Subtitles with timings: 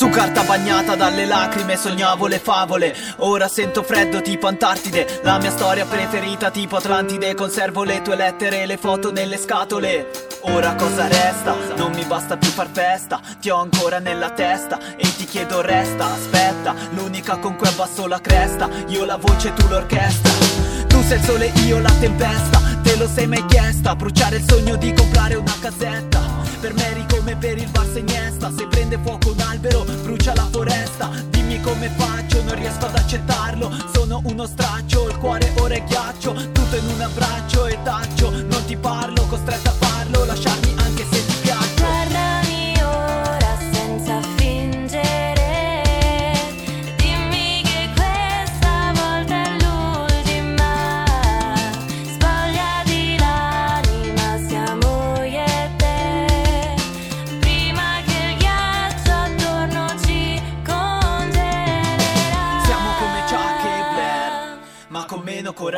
[0.00, 2.96] Su carta bagnata dalle lacrime sognavo le favole.
[3.16, 5.20] Ora sento freddo tipo Antartide.
[5.24, 7.34] La mia storia preferita tipo Atlantide.
[7.34, 10.10] Conservo le tue lettere e le foto nelle scatole.
[10.44, 11.54] Ora cosa resta?
[11.76, 13.20] Non mi basta più far festa.
[13.38, 18.22] Ti ho ancora nella testa E ti chiedo resta, aspetta L'unica con cui abbasso la
[18.22, 18.70] cresta.
[18.86, 20.32] Io la voce, tu l'orchestra.
[20.86, 22.58] Tu sei il sole, io la tempesta.
[22.82, 23.94] Te lo sei mai chiesta?
[23.94, 26.40] Bruciare il sogno di comprare una casetta.
[26.60, 31.10] Per eri come per il Barça Iniesta Se prende fuoco un albero, brucia la foresta.
[31.28, 33.70] Dimmi come faccio, non riesco ad accettarlo.
[33.92, 36.32] Sono uno straccio, il cuore ora è ghiaccio.
[36.52, 39.79] Tutto in un abbraccio e taccio Non ti parlo, costretto a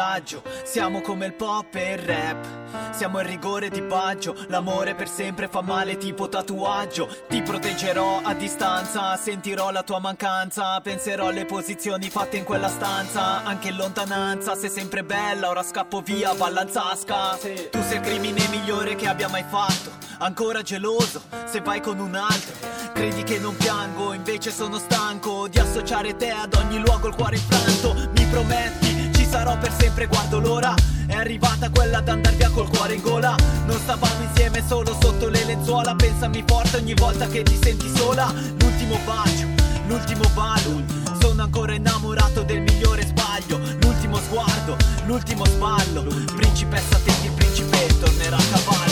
[0.02, 0.42] coraggio.
[0.64, 2.92] Siamo come il pop e il rap.
[2.92, 4.34] Siamo il rigore di Baggio.
[4.48, 7.08] L'amore per sempre fa male tipo tatuaggio.
[7.28, 10.80] Ti proteggerò a distanza, sentirò la tua mancanza.
[10.80, 13.44] Penserò alle posizioni fatte in quella stanza.
[13.44, 15.48] Anche in lontananza, sei sempre bella.
[15.48, 17.38] Ora scappo via, ballanzasca.
[17.70, 20.00] Tu sei il crimine migliore che abbia mai fatto.
[20.18, 22.54] Ancora geloso, se vai con un altro.
[22.92, 27.36] Credi che non piango, invece sono stanco di associare te ad ogni luogo il cuore
[27.36, 28.10] infranto.
[28.14, 28.91] Mi prometti,
[29.32, 30.74] sarò per sempre, guardo l'ora.
[31.06, 33.34] È arrivata quella ad andar via col cuore in gola.
[33.64, 35.94] Non stavamo insieme solo sotto le lenzuola.
[35.94, 38.30] Pensami forte ogni volta che ti senti sola.
[38.60, 39.46] L'ultimo bacio,
[39.86, 40.82] l'ultimo ballo.
[41.18, 43.58] Sono ancora innamorato del migliore sbaglio.
[43.80, 44.76] L'ultimo sguardo,
[45.06, 46.04] l'ultimo sballo.
[46.36, 48.91] Principessa, te il principe tornerà a cavallo.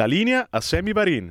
[0.00, 1.30] La linea a Sammy Varin.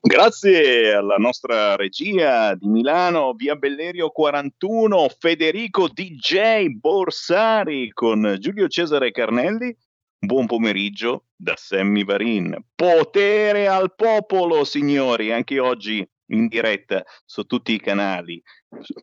[0.00, 9.10] Grazie alla nostra regia di Milano, via Bellerio 41, Federico DJ Borsari con Giulio Cesare
[9.10, 9.76] Carnelli.
[10.16, 12.64] Buon pomeriggio da Sammy Varin.
[12.76, 18.40] Potere al popolo, signori, anche oggi in diretta su tutti i canali,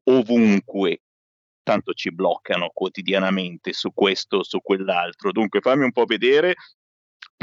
[0.06, 1.02] ovunque.
[1.62, 5.34] Tanto ci bloccano quotidianamente su questo, su quell'altro.
[5.34, 6.56] Dunque fammi un po' vedere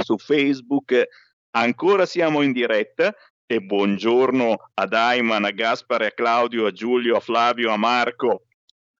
[0.03, 1.09] su Facebook.
[1.51, 3.15] Ancora siamo in diretta
[3.47, 8.45] e buongiorno ad Ayman, a Gaspare, a Claudio, a Giulio, a Flavio, a Marco.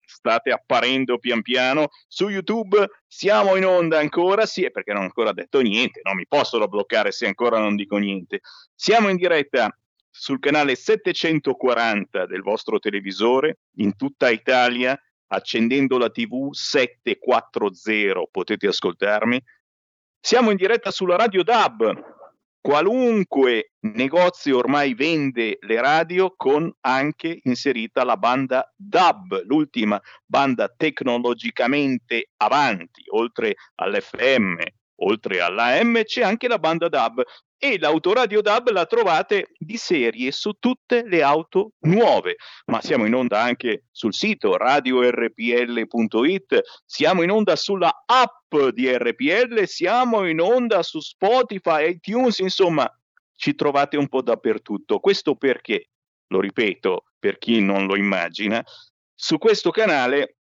[0.05, 2.89] State apparendo pian piano su YouTube.
[3.07, 7.13] Siamo in onda ancora, sì, perché non ho ancora detto niente, non mi possono bloccare
[7.13, 8.41] se ancora non dico niente.
[8.75, 9.73] Siamo in diretta
[10.11, 19.41] sul canale 740 del vostro televisore in tutta Italia, accendendo la TV 740 potete ascoltarmi.
[20.23, 21.95] Siamo in diretta sulla Radio DAB,
[22.61, 32.33] qualunque negozio ormai vende le radio con anche inserita la banda DAB, l'ultima banda tecnologicamente
[32.37, 34.59] avanti, oltre all'FM,
[35.03, 37.23] oltre all'AM c'è anche la banda DAB
[37.63, 43.15] e l'autoradio DAB la trovate di serie su tutte le auto nuove, ma siamo in
[43.15, 50.83] onda anche sul sito radiorpl.it, siamo in onda sulla app di RPL, siamo in onda
[50.83, 52.91] su Spotify, iTunes, insomma
[53.35, 54.99] ci trovate un po' dappertutto.
[54.99, 55.91] Questo perché,
[56.29, 58.65] lo ripeto, per chi non lo immagina,
[59.15, 60.37] su questo canale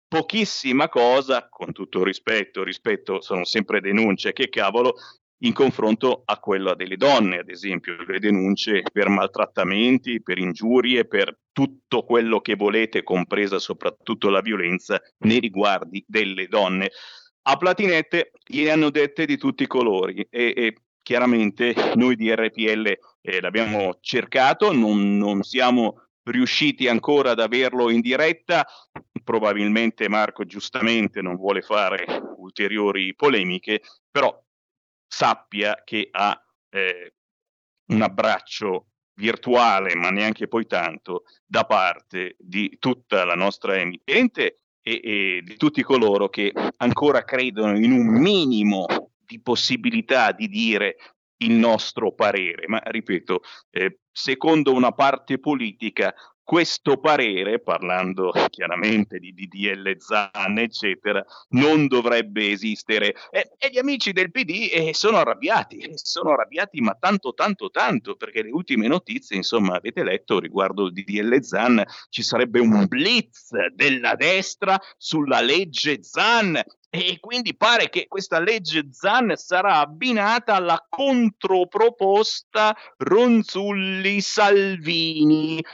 [0.09, 4.95] Pochissima cosa, con tutto il rispetto, rispetto sono sempre denunce, che cavolo,
[5.43, 11.37] in confronto a quella delle donne, ad esempio, le denunce per maltrattamenti, per ingiurie, per
[11.51, 16.91] tutto quello che volete, compresa soprattutto la violenza nei riguardi delle donne.
[17.45, 22.99] A Platinette gliene hanno dette di tutti i colori e, e chiaramente noi di RPL
[23.21, 28.65] eh, l'abbiamo cercato, non, non siamo riusciti ancora ad averlo in diretta,
[29.25, 32.05] probabilmente Marco giustamente non vuole fare
[32.37, 34.41] ulteriori polemiche, però
[35.07, 36.41] sappia che ha
[36.71, 37.15] eh,
[37.87, 45.01] un abbraccio virtuale, ma neanche poi tanto, da parte di tutta la nostra emittente e,
[45.03, 48.87] e di tutti coloro che ancora credono in un minimo
[49.25, 50.97] di possibilità di dire
[51.39, 52.67] il nostro parere.
[52.69, 53.41] Ma ripeto,
[53.71, 62.51] eh, secondo una parte politica questo parere, parlando chiaramente di DDL Zan, eccetera, non dovrebbe
[62.51, 63.15] esistere.
[63.31, 68.17] E, e gli amici del PD eh, sono arrabbiati, sono arrabbiati ma tanto, tanto, tanto,
[68.17, 73.51] perché le ultime notizie, insomma, avete letto riguardo il DDL Zan, ci sarebbe un blitz
[73.75, 76.61] della destra sulla legge Zan
[76.95, 85.65] e quindi pare che questa legge Zan sarà abbinata alla controproposta Ronzulli-Salvini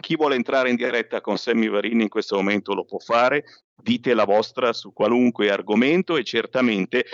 [0.00, 3.44] chi vuole entrare in diretta con Sammy Varini in questo momento lo può fare,
[3.80, 7.04] dite la vostra su qualunque argomento e certamente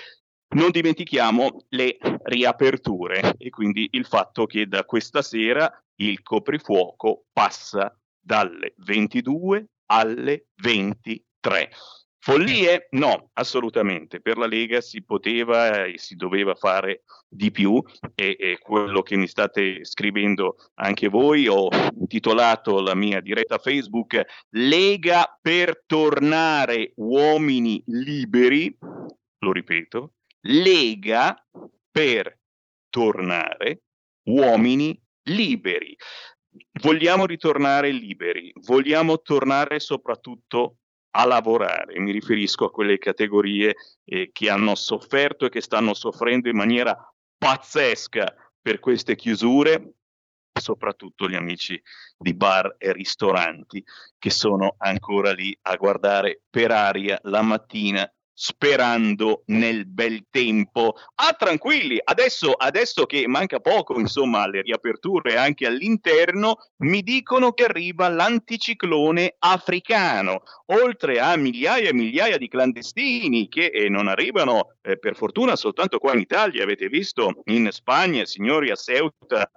[0.50, 7.94] non dimentichiamo le riaperture e quindi il fatto che da questa sera il coprifuoco passa
[8.18, 11.70] dalle 22 alle 23.
[12.22, 12.88] Follie?
[12.90, 14.20] No, assolutamente.
[14.20, 17.82] Per la Lega si poteva e si doveva fare di più
[18.14, 21.68] e, e, quello che mi state scrivendo anche voi, ho
[21.98, 24.20] intitolato la mia diretta Facebook
[24.50, 28.76] Lega per tornare uomini liberi,
[29.38, 30.12] lo ripeto,
[30.42, 31.36] lega
[31.90, 32.38] per
[32.88, 33.82] tornare
[34.24, 35.96] uomini liberi.
[36.82, 40.76] Vogliamo ritornare liberi, vogliamo tornare soprattutto
[41.10, 41.98] a lavorare.
[41.98, 46.96] Mi riferisco a quelle categorie eh, che hanno sofferto e che stanno soffrendo in maniera
[47.36, 49.94] pazzesca per queste chiusure,
[50.52, 51.80] soprattutto gli amici
[52.18, 53.82] di bar e ristoranti
[54.18, 58.10] che sono ancora lì a guardare per aria la mattina
[58.42, 60.94] sperando nel bel tempo.
[61.16, 67.64] Ah, tranquilli, adesso, adesso che manca poco, insomma, alle riaperture anche all'interno, mi dicono che
[67.64, 74.98] arriva l'anticiclone africano, oltre a migliaia e migliaia di clandestini che eh, non arrivano, eh,
[74.98, 76.62] per fortuna, soltanto qua in Italia.
[76.62, 79.50] Avete visto in Spagna, signori, a Ceuta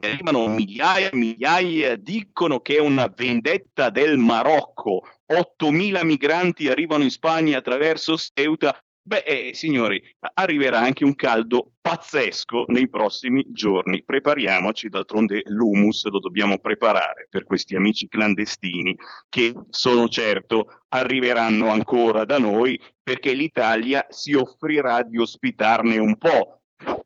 [0.00, 7.10] arrivano migliaia e migliaia, dicono che è una vendetta del Marocco, 8.000 migranti arrivano in
[7.10, 10.00] Spagna attraverso Ceuta, Beh, eh, signori,
[10.34, 14.04] arriverà anche un caldo pazzesco nei prossimi giorni.
[14.04, 18.94] Prepariamoci, d'altronde l'humus lo dobbiamo preparare per questi amici clandestini
[19.28, 26.59] che sono certo arriveranno ancora da noi perché l'Italia si offrirà di ospitarne un po'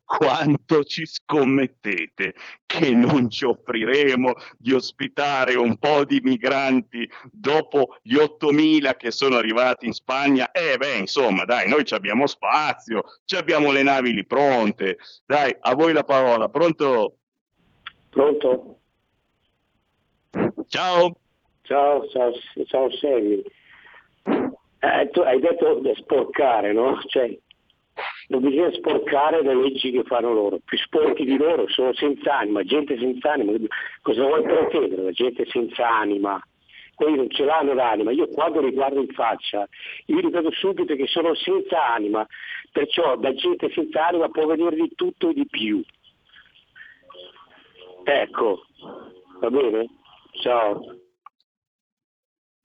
[0.04, 2.34] quanto ci scommettete
[2.66, 9.36] che non ci offriremo di ospitare un po' di migranti dopo gli 8.000 che sono
[9.36, 10.50] arrivati in Spagna?
[10.52, 13.02] Eh beh, insomma, dai, noi abbiamo spazio,
[13.36, 14.98] abbiamo le navi lì pronte.
[15.26, 16.48] Dai, a voi la parola.
[16.48, 17.16] Pronto?
[18.10, 18.78] Pronto?
[20.68, 21.16] Ciao.
[21.62, 22.32] Ciao, ciao,
[22.66, 23.42] ciao Sammy.
[24.78, 27.00] Eh, tu hai detto sporcare, no?
[27.06, 27.38] Cioè,
[28.28, 32.62] non bisogna sporcare le leggi che fanno loro, più sporchi di loro, sono senza anima,
[32.62, 33.52] gente senza anima,
[34.02, 35.02] cosa vuoi pretendere?
[35.02, 36.42] La gente senza anima,
[36.94, 39.68] quelli non ce l'hanno l'anima, io quando li guardo in faccia,
[40.06, 42.26] io li vedo subito che sono senza anima,
[42.72, 45.82] perciò da gente senza anima può vedere di tutto e di più.
[48.04, 48.66] Ecco,
[49.40, 49.88] va bene?
[50.42, 51.03] Ciao.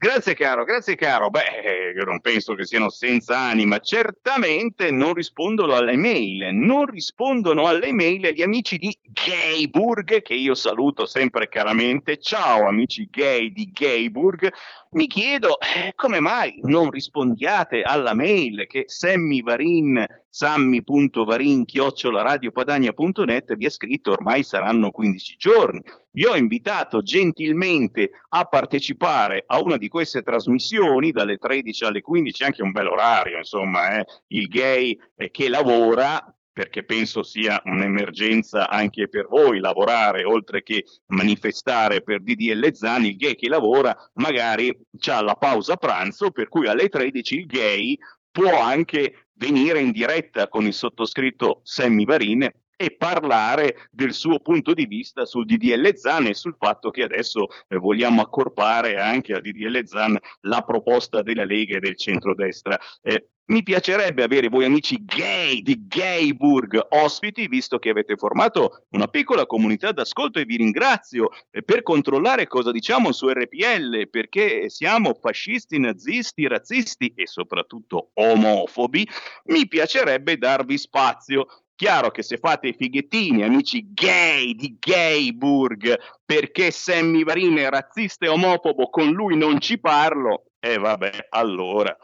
[0.02, 1.30] Grazie caro, grazie caro.
[1.30, 3.80] Beh, io non penso che siano senza anima.
[3.80, 6.56] Certamente non rispondono alle mail.
[6.56, 12.18] Non rispondono alle mail gli amici di Gayburg, che io saluto sempre caramente.
[12.18, 14.50] Ciao amici gay di Gayburg.
[14.92, 15.58] Mi chiedo
[15.94, 21.64] come mai non rispondiate alla mail che Sammy Varin, sammy.varin,
[22.12, 25.84] radiopadania.net vi ha scritto ormai saranno 15 giorni.
[26.10, 32.44] Vi ho invitato gentilmente a partecipare a una di queste trasmissioni dalle 13 alle 15,
[32.44, 34.06] anche un bel orario, insomma, eh?
[34.30, 40.84] il gay eh, che lavora perché penso sia un'emergenza anche per voi lavorare, oltre che
[41.06, 46.68] manifestare per DDL Zani, il gay che lavora magari ha la pausa pranzo, per cui
[46.68, 47.98] alle 13 il gay
[48.30, 52.52] può anche venire in diretta con il sottoscritto Sammy Varin
[52.82, 57.48] e parlare del suo punto di vista sul DDL Zan e sul fatto che adesso
[57.68, 62.80] eh, vogliamo accorpare anche a DDL Zan la proposta della Lega e del centrodestra.
[63.02, 69.08] Eh, mi piacerebbe avere voi amici gay di Gayburg ospiti, visto che avete formato una
[69.08, 75.16] piccola comunità d'ascolto e vi ringrazio eh, per controllare cosa diciamo su RPL, perché siamo
[75.16, 79.06] fascisti, nazisti, razzisti e soprattutto omofobi.
[79.46, 81.48] Mi piacerebbe darvi spazio.
[81.80, 88.26] Chiaro che se fate i fighettini, amici gay di Gayburg, perché Sammy Varin è razzista
[88.26, 91.96] e omofobo, con lui non ci parlo, e eh vabbè, allora.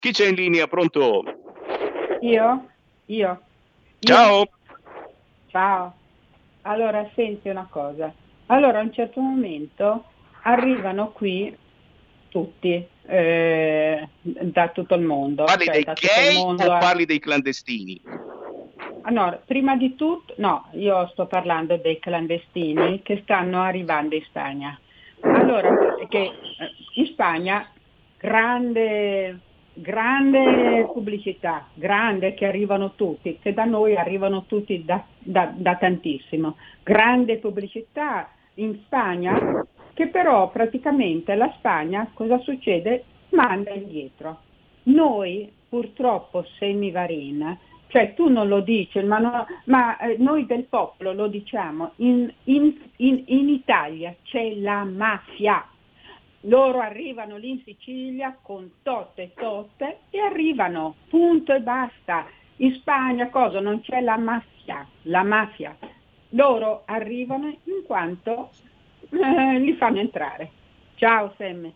[0.00, 0.66] Chi c'è in linea?
[0.66, 1.22] Pronto?
[2.22, 2.70] Io?
[3.04, 3.40] Io?
[4.00, 4.38] Ciao.
[4.40, 4.48] Io?
[5.46, 5.94] Ciao.
[6.62, 8.12] Allora, senti una cosa.
[8.46, 10.06] Allora, a un certo momento
[10.42, 11.56] arrivano qui
[12.30, 15.44] tutti, eh, da tutto il mondo.
[15.44, 18.02] Parli cioè, dei gay mondo o parli dei clandestini?
[19.02, 24.78] Allora, prima di tutto, no, io sto parlando dei clandestini che stanno arrivando in Spagna.
[25.20, 25.70] Allora,
[26.08, 26.32] che eh,
[26.94, 27.66] in Spagna
[28.18, 29.38] grande,
[29.72, 36.56] grande pubblicità, grande che arrivano tutti, che da noi arrivano tutti da, da- da tantissimo.
[36.82, 39.64] Grande pubblicità in Spagna
[40.00, 43.04] che però praticamente la Spagna cosa succede?
[43.30, 44.38] Manda indietro.
[44.84, 47.58] Noi purtroppo semivarin,
[47.90, 52.32] cioè tu non lo dici, ma, no- ma, eh, noi del popolo lo diciamo, in,
[52.44, 55.66] in- in- in Italia c'è la mafia.
[56.44, 62.26] Loro arrivano lì in Sicilia con totte e totte e arrivano, punto e basta.
[62.56, 63.60] In Spagna cosa?
[63.60, 65.76] Non c'è la mafia, la mafia.
[66.30, 68.50] Loro arrivano in quanto
[69.10, 70.50] eh, li fanno entrare.
[70.94, 71.72] Ciao Semme.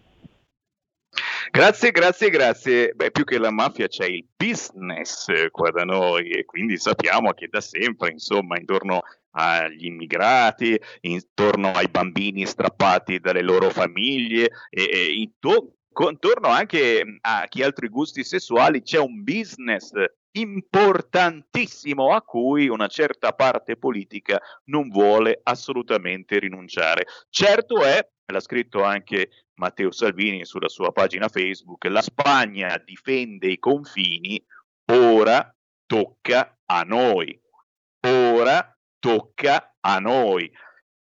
[1.57, 2.93] Grazie, grazie, grazie.
[2.95, 7.33] Beh, più che la mafia c'è il business eh, qua da noi e quindi sappiamo
[7.33, 9.03] che da sempre, insomma, intorno
[9.37, 17.63] agli immigrati, intorno ai bambini strappati dalle loro famiglie e, e intorno anche a chi
[17.63, 19.93] ha altri gusti sessuali c'è un business
[20.33, 27.07] importantissimo a cui una certa parte politica non vuole assolutamente rinunciare.
[27.31, 33.59] Certo è, l'ha scritto anche Matteo Salvini sulla sua pagina Facebook, la Spagna difende i
[33.59, 34.45] confini,
[34.93, 35.55] ora
[35.87, 37.41] tocca a noi.
[38.07, 40.51] Ora tocca a noi.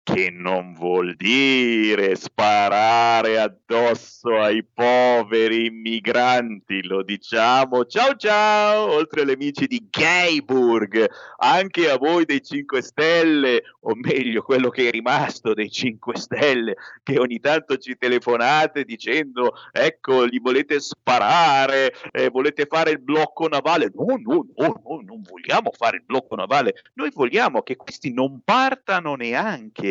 [0.05, 7.85] Che non vuol dire sparare addosso ai poveri immigranti, lo diciamo.
[7.85, 14.43] Ciao ciao, oltre agli amici di Gayburg, anche a voi dei 5 Stelle, o meglio
[14.43, 20.41] quello che è rimasto dei 5 Stelle, che ogni tanto ci telefonate dicendo ecco gli
[20.41, 23.93] volete sparare, eh, volete fare il blocco navale.
[23.95, 28.41] No, no, no, no, non vogliamo fare il blocco navale, noi vogliamo che questi non
[28.45, 29.91] partano neanche.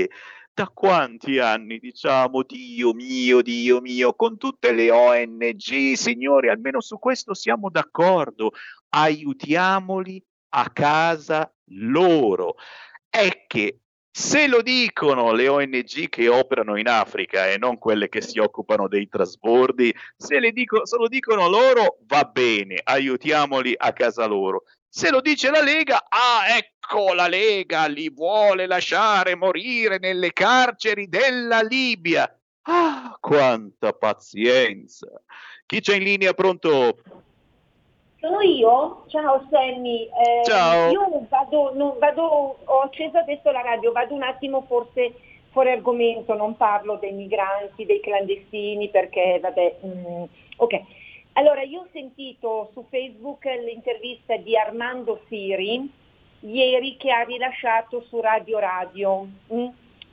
[0.53, 6.99] Da quanti anni diciamo Dio mio, Dio mio, con tutte le ONG, signori, almeno su
[6.99, 8.51] questo siamo d'accordo,
[8.89, 12.55] aiutiamoli a casa loro.
[13.09, 13.81] È che
[14.13, 18.89] se lo dicono le ONG che operano in Africa e non quelle che si occupano
[18.89, 24.63] dei trasbordi, se, dico- se lo dicono loro va bene, aiutiamoli a casa loro.
[24.93, 31.07] Se lo dice la Lega, ah ecco la Lega li vuole lasciare morire nelle carceri
[31.07, 32.29] della Libia.
[32.63, 35.07] Ah, quanta pazienza!
[35.65, 36.97] Chi c'è in linea pronto?
[38.19, 39.05] Sono io?
[39.07, 40.09] Ciao Sammy.
[40.09, 40.91] Eh, Ciao.
[40.91, 45.13] Io vado, non, vado, ho acceso adesso la radio, vado un attimo forse
[45.51, 50.23] fuori argomento, non parlo dei migranti, dei clandestini perché vabbè, mm,
[50.57, 50.81] ok.
[51.33, 55.99] Allora io ho sentito su Facebook l'intervista di Armando Siri
[56.41, 59.27] ieri che ha rilasciato su Radio Radio.
[59.53, 59.67] Mm?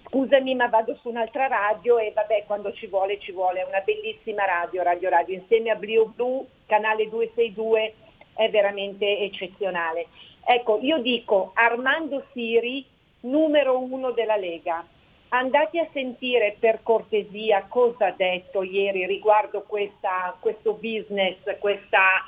[0.06, 3.80] Scusami ma vado su un'altra radio e vabbè quando ci vuole ci vuole, è una
[3.80, 7.94] bellissima radio, Radio Radio, insieme a Blue Blue, canale 262,
[8.34, 10.06] è veramente eccezionale.
[10.46, 12.84] Ecco, io dico Armando Siri,
[13.20, 14.86] numero uno della Lega.
[15.30, 22.24] Andate a sentire per cortesia cosa ha detto ieri riguardo questa, questo business, questa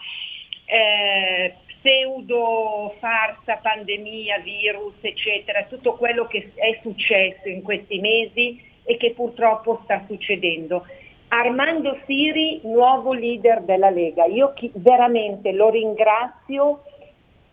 [0.67, 8.99] eh, pseudo farsa, pandemia, virus, eccetera, tutto quello che è successo in questi mesi e
[8.99, 10.87] che purtroppo sta succedendo.
[11.29, 16.83] Armando Siri, nuovo leader della Lega, io chi, veramente lo ringrazio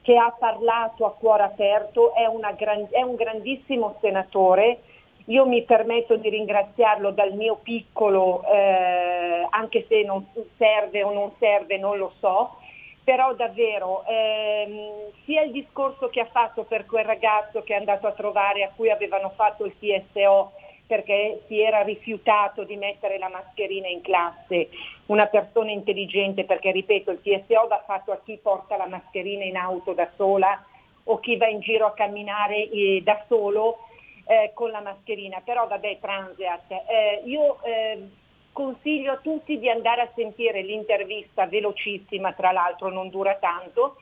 [0.01, 2.25] che ha parlato a cuore aperto, è,
[2.57, 4.79] gran, è un grandissimo senatore,
[5.29, 10.25] io mi permetto di ringraziarlo dal mio piccolo, eh, anche se non
[10.57, 12.57] serve o non serve, non lo so,
[13.03, 18.07] però davvero ehm, sia il discorso che ha fatto per quel ragazzo che è andato
[18.07, 20.51] a trovare a cui avevano fatto il TSO
[20.85, 24.69] perché si era rifiutato di mettere la mascherina in classe,
[25.07, 29.57] una persona intelligente perché ripeto il TSO va fatto a chi porta la mascherina in
[29.57, 30.63] auto da sola
[31.03, 33.86] o chi va in giro a camminare eh, da solo
[34.27, 36.71] eh, con la mascherina, però vabbè Transeat.
[36.71, 38.09] Eh, io eh,
[38.51, 43.97] consiglio a tutti di andare a sentire l'intervista velocissima, tra l'altro non dura tanto,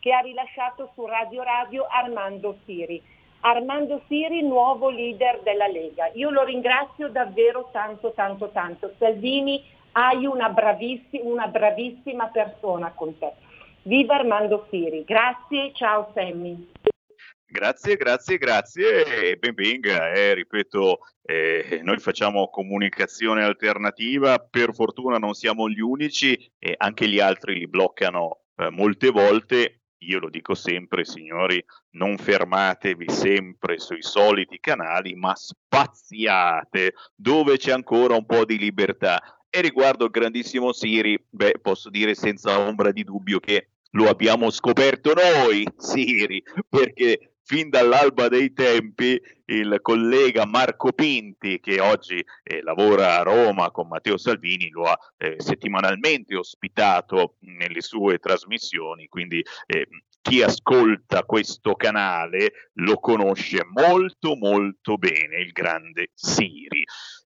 [0.00, 3.02] che ha rilasciato su Radio Radio Armando Siri.
[3.42, 6.10] Armando Siri, nuovo leader della Lega.
[6.14, 8.92] Io lo ringrazio davvero tanto, tanto, tanto.
[8.98, 13.32] Salvini, hai una bravissima, una bravissima persona con te.
[13.82, 15.04] Viva Armando Siri.
[15.04, 16.79] Grazie, ciao Sammy.
[17.52, 20.12] Grazie, grazie, grazie e ben venga.
[20.12, 27.08] Eh, ripeto, eh, noi facciamo comunicazione alternativa, per fortuna non siamo gli unici e anche
[27.08, 29.80] gli altri li bloccano eh, molte volte.
[30.02, 31.62] Io lo dico sempre, signori,
[31.96, 39.20] non fermatevi sempre sui soliti canali, ma spaziate dove c'è ancora un po' di libertà.
[39.50, 44.50] E riguardo il grandissimo Siri, beh, posso dire senza ombra di dubbio che lo abbiamo
[44.50, 52.62] scoperto noi, Siri, perché fin dall'alba dei tempi il collega Marco Pinti, che oggi eh,
[52.62, 59.44] lavora a Roma con Matteo Salvini, lo ha eh, settimanalmente ospitato nelle sue trasmissioni, quindi
[59.66, 59.88] eh,
[60.22, 66.84] chi ascolta questo canale lo conosce molto molto bene, il grande Siri.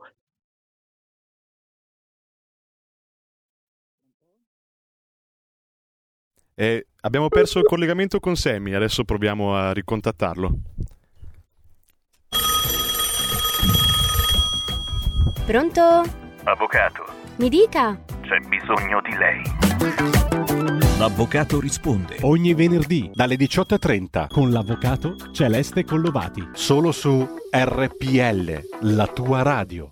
[6.60, 10.52] Eh, abbiamo perso il collegamento con Sammy, adesso proviamo a ricontattarlo.
[15.46, 16.04] Pronto?
[16.46, 17.06] Avvocato.
[17.36, 18.04] Mi dica.
[18.22, 20.98] C'è bisogno di lei.
[20.98, 26.50] L'avvocato risponde ogni venerdì dalle 18.30 con l'avvocato Celeste Collovati.
[26.54, 29.92] Solo su RPL, la tua radio.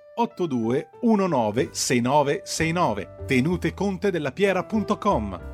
[0.15, 0.89] 82
[1.71, 5.49] 6969 tenutecontedellapiera.com.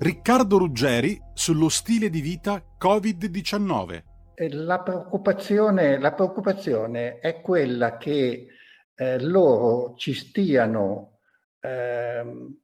[0.00, 4.02] Riccardo Ruggeri sullo stile di vita Covid-19.
[4.34, 8.46] Eh, La preoccupazione, la preoccupazione è quella che
[8.94, 11.18] eh, loro ci stiano,
[11.58, 12.60] ehm,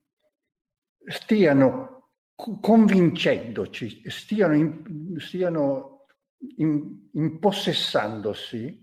[1.07, 4.83] stiano co- convincendoci, stiano,
[5.17, 5.94] stiano
[7.13, 8.81] impossessandosi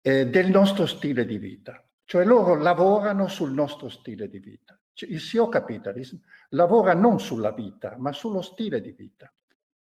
[0.00, 1.84] eh, del nostro stile di vita.
[2.04, 4.78] Cioè loro lavorano sul nostro stile di vita.
[4.92, 6.16] Cioè, Il CEO Capitalism
[6.50, 9.32] lavora non sulla vita, ma sullo stile di vita.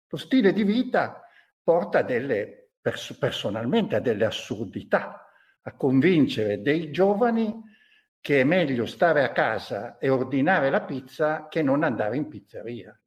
[0.08, 1.22] Lo stile di vita
[1.62, 5.28] porta delle, pers- personalmente a delle assurdità,
[5.62, 7.72] a convincere dei giovani
[8.20, 12.98] che è meglio stare a casa e ordinare la pizza che non andare in pizzeria,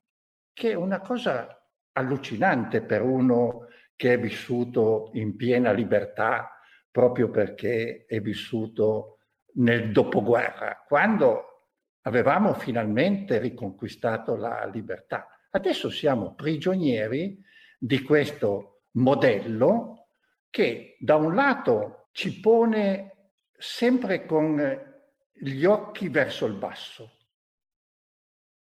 [0.53, 1.59] che è una cosa
[1.93, 3.66] allucinante per uno
[3.97, 6.51] che è vissuto in piena libertà
[6.91, 9.19] proprio perché è vissuto
[9.57, 11.57] nel dopoguerra, quando
[12.03, 15.27] avevamo finalmente riconquistato la libertà.
[15.51, 17.39] Adesso siamo prigionieri
[17.79, 20.09] di questo modello
[20.49, 24.95] che da un lato ci pone sempre con
[25.33, 27.13] gli occhi verso il basso.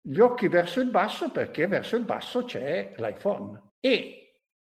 [0.03, 4.20] Gli occhi verso il basso perché verso il basso c'è l'iPhone e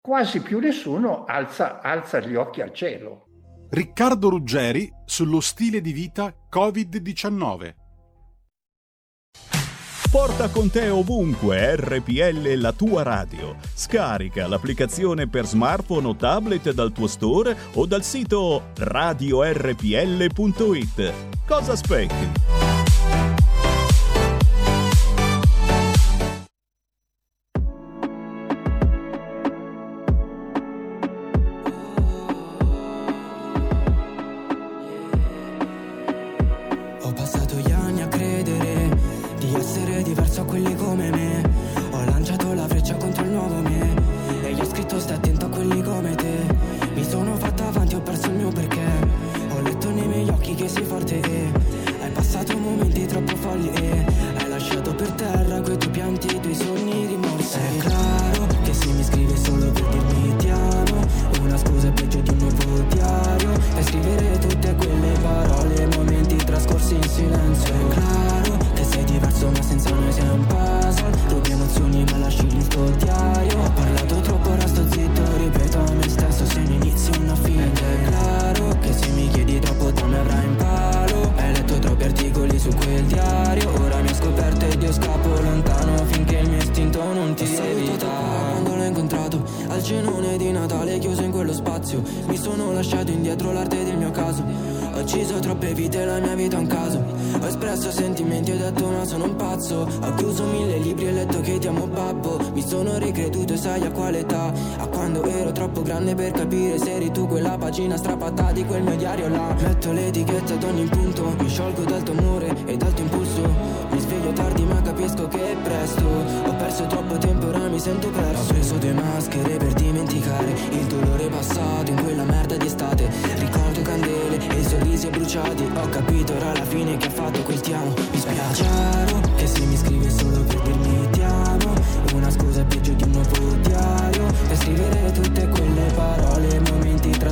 [0.01, 3.27] quasi più nessuno alza, alza gli occhi al cielo.
[3.71, 7.75] Riccardo Ruggeri sullo stile di vita Covid-19.
[10.11, 13.55] Porta con te ovunque RPL la tua radio.
[13.75, 19.53] Scarica l'applicazione per smartphone o tablet dal tuo store o dal sito radiorpl.it.
[21.47, 22.70] Cosa aspetti?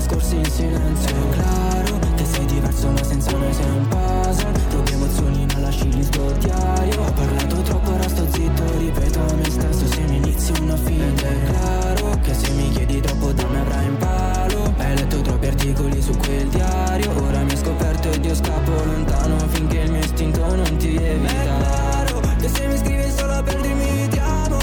[0.08, 4.52] Trascorsi in silenzio È claro che sei diverso ma senza noi sei un puzzle.
[4.70, 9.34] Trovi emozioni non lasci il tuo diario Ho parlato troppo ora sto zitto Ripeto a
[9.34, 13.46] me stesso se mi inizi una fine è claro che se mi chiedi troppo da
[13.48, 14.74] me avrai in palo.
[14.78, 19.36] Hai letto troppi articoli su quel diario Ora mi hai scoperto ed io scappo lontano
[19.48, 21.32] Finché il mio istinto non ti evita.
[21.32, 24.56] È claro che se mi scrivi solo per dirmi ti amo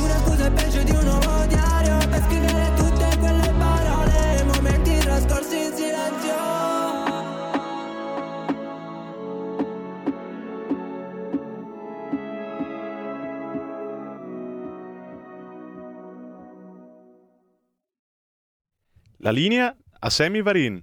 [0.00, 1.46] Una scusa è peggio di un nuovo
[19.26, 20.80] La linea a Sammy Varin.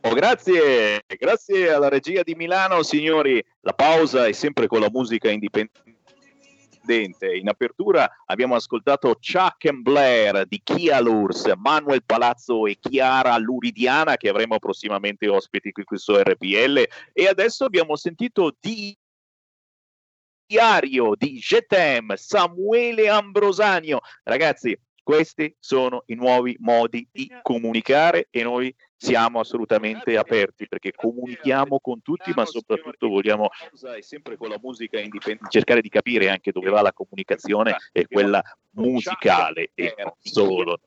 [0.00, 3.44] Oh, grazie, grazie alla regia di Milano, signori.
[3.60, 7.34] La pausa è sempre con la musica indipendente.
[7.34, 14.16] In apertura abbiamo ascoltato Chuck and Blair di Chia Lurs, Manuel Palazzo e Chiara Luridiana
[14.16, 18.96] che avremo prossimamente ospiti qui su RPL e adesso abbiamo sentito di
[20.46, 24.00] Diario di Jetem, Samuele Ambrosanio.
[24.22, 24.74] Ragazzi,
[25.08, 32.02] questi sono i nuovi modi di comunicare e noi siamo assolutamente aperti perché comunichiamo con
[32.02, 33.48] tutti, ma soprattutto vogliamo
[34.00, 38.42] sempre con la musica indipendente, cercare di capire anche dove va la comunicazione e quella
[38.72, 40.78] musicale e non solo.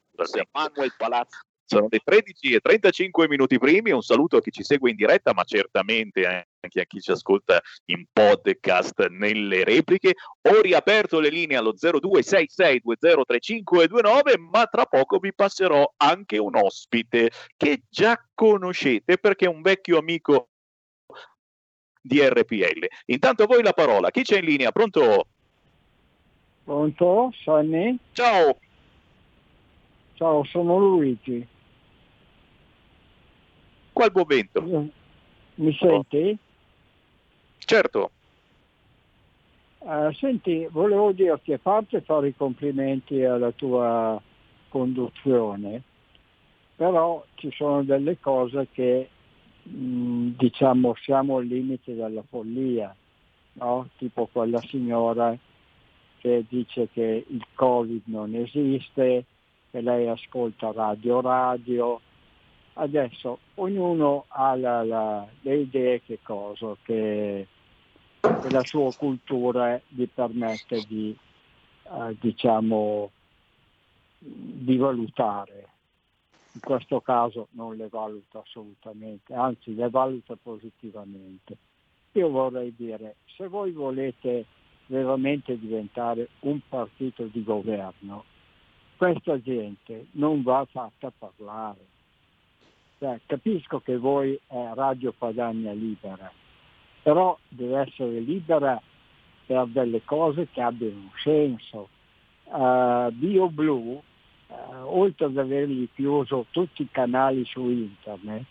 [0.51, 1.39] Manuel Palazzo.
[1.65, 5.33] Sono le 13 e 35 minuti primi, un saluto a chi ci segue in diretta,
[5.33, 10.13] ma certamente anche a chi ci ascolta in podcast nelle repliche.
[10.49, 17.81] Ho riaperto le linee allo 0266203529, ma tra poco vi passerò anche un ospite che
[17.89, 20.49] già conoscete perché è un vecchio amico
[21.99, 22.85] di RPL.
[23.05, 24.71] Intanto a voi la parola, chi c'è in linea?
[24.71, 25.25] Pronto?
[26.63, 27.33] Pronto?
[27.41, 27.97] Sonny?
[28.11, 28.59] Ciao.
[30.13, 31.47] Ciao, sono Luigi.
[33.91, 34.61] Qual momento?
[35.55, 36.37] Mi senti?
[37.71, 38.11] Certo.
[39.79, 44.21] Eh, senti, volevo dirti, a parte fare i complimenti alla tua
[44.67, 45.81] conduzione,
[46.75, 49.07] però ci sono delle cose che
[49.63, 52.93] mh, diciamo siamo al limite della follia,
[53.53, 53.87] no?
[53.97, 55.33] tipo quella signora
[56.19, 59.23] che dice che il Covid non esiste,
[59.71, 62.01] che lei ascolta radio radio.
[62.73, 67.47] Adesso ognuno ha la- la- le idee che cosa, che,
[68.21, 71.17] che la sua cultura gli permette di,
[71.83, 73.11] eh, diciamo,
[74.17, 75.67] di valutare.
[76.53, 81.57] In questo caso non le valuta assolutamente, anzi le valuta positivamente.
[82.13, 84.45] Io vorrei dire, se voi volete
[84.87, 88.25] veramente diventare un partito di governo,
[88.97, 91.79] questa gente non va fatta parlare.
[92.99, 96.31] Cioè, capisco che voi è Radio Padania libera,
[97.01, 98.81] però deve essere libera
[99.45, 101.89] per delle cose che abbiano un senso.
[102.45, 104.01] Uh, BioBlue,
[104.47, 104.53] uh,
[104.85, 108.45] oltre ad avergli chiuso tutti i canali su internet,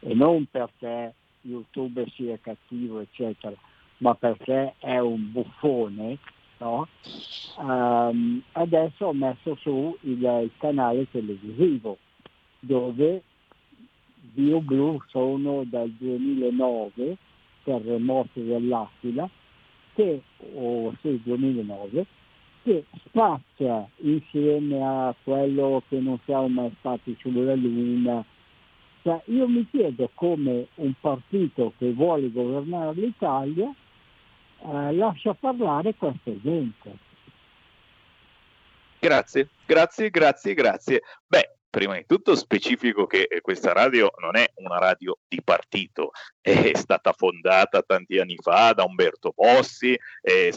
[0.00, 3.54] e non perché YouTube sia cattivo, eccetera,
[3.98, 6.18] ma perché è un buffone,
[6.58, 6.88] no?
[7.60, 11.98] Ehm, adesso ho messo su il, il canale televisivo
[12.60, 13.22] dove
[14.20, 17.16] BioBlue sono dal 2009,
[17.68, 19.28] terremoto dell'Aquila,
[19.94, 20.22] che,
[20.54, 22.06] o sì, 2009,
[22.62, 28.24] che spazia insieme a quello che non siamo mai stati sulla Luna.
[29.02, 33.72] Cioè, io mi chiedo come un partito che vuole governare l'Italia
[34.60, 37.06] eh, lascia parlare questa gente.
[39.00, 41.02] Grazie, grazie, grazie, grazie.
[41.26, 46.10] Beh, prima di tutto specifico che eh, questa radio non è una radio di partito,
[46.40, 50.50] è stata fondata tanti anni fa da Umberto Bossi, è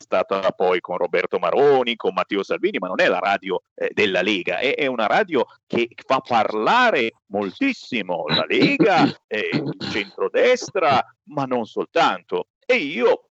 [0.00, 4.22] stata poi con Roberto Maroni, con Matteo Salvini, ma non è la radio eh, della
[4.22, 11.44] Lega, è, è, una radio che fa parlare moltissimo la Lega, eh, il centrodestra, ma
[11.44, 12.46] non soltanto.
[12.64, 13.27] E io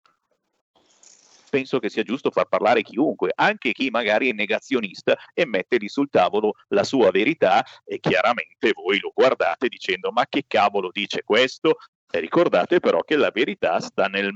[1.54, 5.88] penso che sia giusto far parlare chiunque, anche chi magari è negazionista e mette lì
[5.88, 11.22] sul tavolo la sua verità e chiaramente voi lo guardate dicendo ma che cavolo dice
[11.22, 11.76] questo?
[12.10, 14.32] E ricordate però che la verità sta nel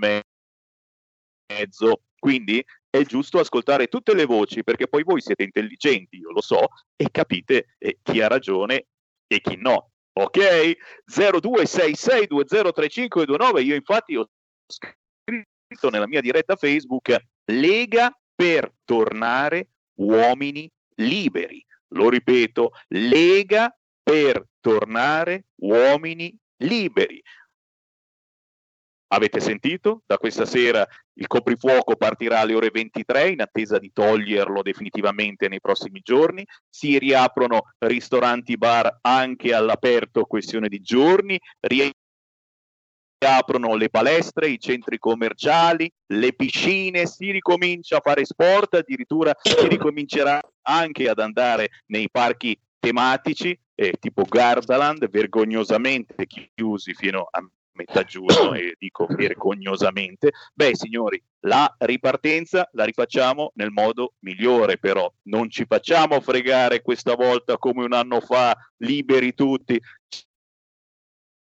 [1.48, 6.40] mezzo, quindi è giusto ascoltare tutte le voci perché poi voi siete intelligenti, io lo
[6.40, 8.86] so, e capite eh, chi ha ragione
[9.26, 9.90] e chi no.
[10.12, 10.76] Ok?
[11.10, 14.30] 0266203529, io infatti ho
[15.68, 21.64] scritto nella mia diretta Facebook Lega per tornare uomini liberi.
[21.88, 27.22] Lo ripeto, Lega per tornare uomini liberi.
[29.10, 30.02] Avete sentito?
[30.06, 35.60] Da questa sera il coprifuoco partirà alle ore 23 in attesa di toglierlo definitivamente nei
[35.60, 36.46] prossimi giorni.
[36.68, 41.38] Si riaprono ristoranti bar anche all'aperto, questione di giorni
[43.26, 49.66] aprono le palestre, i centri commerciali, le piscine, si ricomincia a fare sport, addirittura si
[49.68, 57.40] ricomincerà anche ad andare nei parchi tematici, eh, tipo Gardaland, vergognosamente chiusi fino a
[57.78, 60.32] metà giugno e dico vergognosamente.
[60.52, 67.14] Beh, signori, la ripartenza la rifacciamo nel modo migliore, però non ci facciamo fregare questa
[67.14, 69.80] volta come un anno fa, liberi tutti.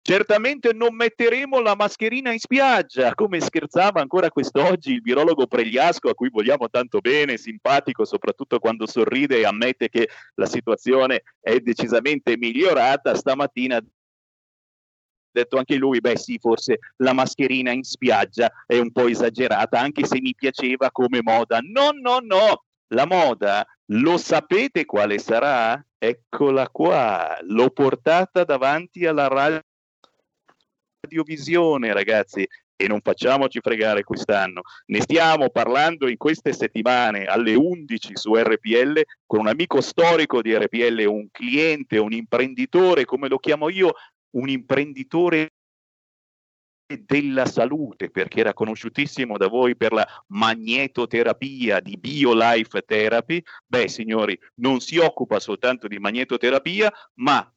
[0.08, 6.14] Certamente non metteremo la mascherina in spiaggia, come scherzava ancora quest'oggi il virologo Pregliasco, a
[6.14, 12.38] cui vogliamo tanto bene, simpatico soprattutto quando sorride e ammette che la situazione è decisamente
[12.38, 13.14] migliorata.
[13.14, 13.84] Stamattina
[15.30, 20.06] detto anche lui, beh sì, forse la mascherina in spiaggia è un po' esagerata, anche
[20.06, 21.58] se mi piaceva come moda.
[21.60, 25.84] No, no, no, la moda lo sapete quale sarà?
[25.98, 29.66] Eccola qua, l'ho portata davanti alla radio
[31.00, 32.46] radiovisione, ragazzi,
[32.76, 34.62] e non facciamoci fregare quest'anno.
[34.86, 40.56] Ne stiamo parlando in queste settimane alle 11 su RPL con un amico storico di
[40.56, 43.94] RPL, un cliente, un imprenditore, come lo chiamo io,
[44.36, 45.52] un imprenditore
[46.86, 53.42] della salute perché era conosciutissimo da voi per la magnetoterapia di BioLife Therapy.
[53.66, 57.52] Beh, signori, non si occupa soltanto di magnetoterapia, ma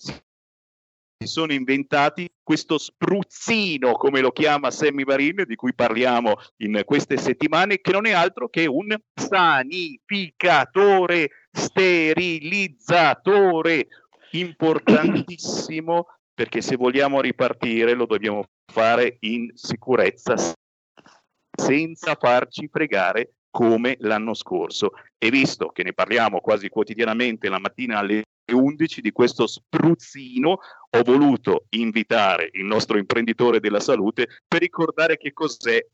[1.27, 7.81] sono inventati questo spruzzino, come lo chiama Sammy Varin, di cui parliamo in queste settimane,
[7.81, 13.87] che non è altro che un sanificatore, sterilizzatore,
[14.31, 20.35] importantissimo, perché se vogliamo ripartire lo dobbiamo fare in sicurezza,
[21.51, 24.91] senza farci fregare come l'anno scorso.
[25.17, 30.49] E visto che ne parliamo quasi quotidianamente la mattina alle 11 di questo spruzzino,
[30.89, 35.85] ho voluto invitare il nostro imprenditore della salute per ricordare che cos'è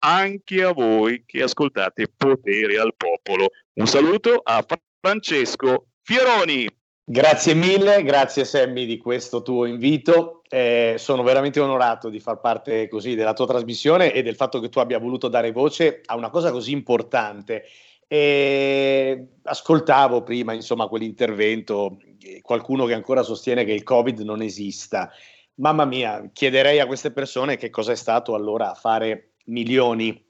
[0.00, 3.48] anche a voi che ascoltate Potere al Popolo.
[3.74, 4.64] Un saluto a
[5.00, 6.68] Francesco Fieroni.
[7.04, 10.37] Grazie mille, grazie Sammy di questo tuo invito.
[10.48, 14.68] Eh, sono veramente onorato di far parte così della tua trasmissione e del fatto che
[14.68, 17.64] tu abbia voluto dare voce a una cosa così importante.
[18.06, 25.10] E ascoltavo prima, insomma, quell'intervento, eh, qualcuno che ancora sostiene che il Covid non esista.
[25.56, 30.27] Mamma mia, chiederei a queste persone che cosa è stato allora fare milioni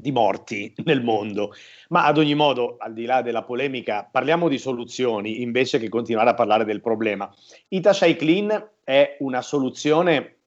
[0.00, 1.52] di morti nel mondo.
[1.88, 6.30] Ma ad ogni modo, al di là della polemica, parliamo di soluzioni invece che continuare
[6.30, 7.32] a parlare del problema.
[7.68, 10.38] Itashai Clean è una soluzione,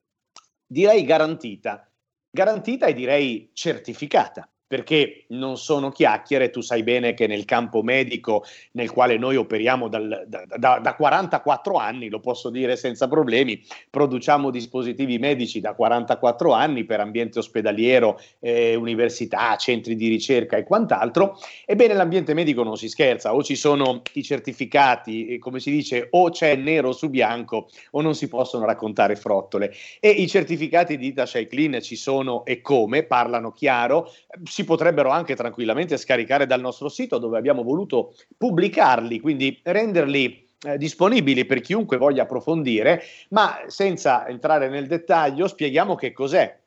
[0.66, 1.86] direi, garantita.
[2.30, 8.42] Garantita e direi certificata perché non sono chiacchiere, tu sai bene che nel campo medico
[8.70, 13.62] nel quale noi operiamo dal, da, da, da, 44 anni, lo posso dire senza problemi,
[13.90, 20.64] produciamo dispositivi medici da 44 anni per ambiente ospedaliero, eh, università, centri di ricerca e
[20.64, 26.06] quant'altro, ebbene l'ambiente medico non si scherza, o ci sono i certificati, come si dice,
[26.12, 29.74] o c'è nero su bianco o non si possono raccontare frottole.
[30.00, 34.10] E i certificati di Ita Clean ci sono e come, parlano chiaro,
[34.44, 40.46] si si potrebbero anche tranquillamente scaricare dal nostro sito dove abbiamo voluto pubblicarli, quindi renderli
[40.64, 46.58] eh, disponibili per chiunque voglia approfondire, ma senza entrare nel dettaglio spieghiamo che cos'è.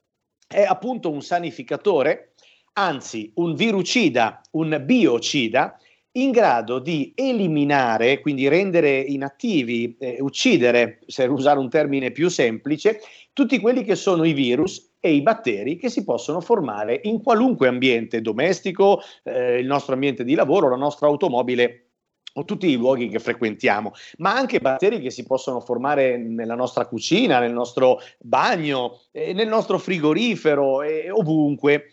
[0.47, 2.33] È appunto un sanificatore,
[2.73, 5.79] anzi un virucida, un biocida
[6.17, 12.99] in grado di eliminare, quindi rendere inattivi, eh, uccidere, per usare un termine più semplice,
[13.33, 17.67] tutti quelli che sono i virus e i batteri che si possono formare in qualunque
[17.67, 21.91] ambiente domestico, eh, il nostro ambiente di lavoro, la nostra automobile
[22.33, 26.87] o tutti i luoghi che frequentiamo, ma anche batteri che si possono formare nella nostra
[26.87, 31.91] cucina, nel nostro bagno, eh, nel nostro frigorifero e ovunque.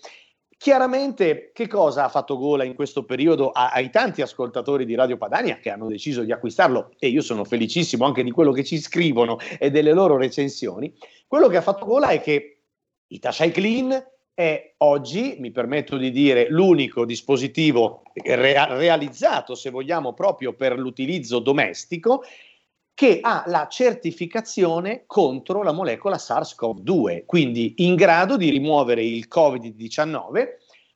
[0.56, 5.18] Chiaramente, che cosa ha fatto Gola in questo periodo a, ai tanti ascoltatori di Radio
[5.18, 6.92] Padania che hanno deciso di acquistarlo?
[6.98, 10.94] E io sono felicissimo anche di quello che ci scrivono e delle loro recensioni.
[11.26, 12.51] Quello che ha fatto Gola è che
[13.18, 20.78] Clean è oggi, mi permetto di dire, l'unico dispositivo re- realizzato, se vogliamo, proprio per
[20.78, 22.22] l'utilizzo domestico
[22.94, 30.48] che ha la certificazione contro la molecola SARS-CoV-2, quindi in grado di rimuovere il Covid-19,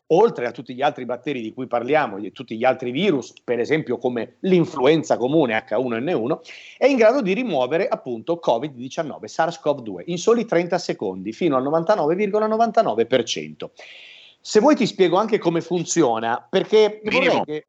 [0.09, 3.59] oltre a tutti gli altri batteri di cui parliamo, e tutti gli altri virus, per
[3.59, 6.39] esempio come l'influenza comune H1N1,
[6.79, 13.71] è in grado di rimuovere appunto Covid-19, SARS-CoV-2, in soli 30 secondi, fino al 99,99%.
[14.41, 17.67] Se vuoi ti spiego anche come funziona, perché vorrei che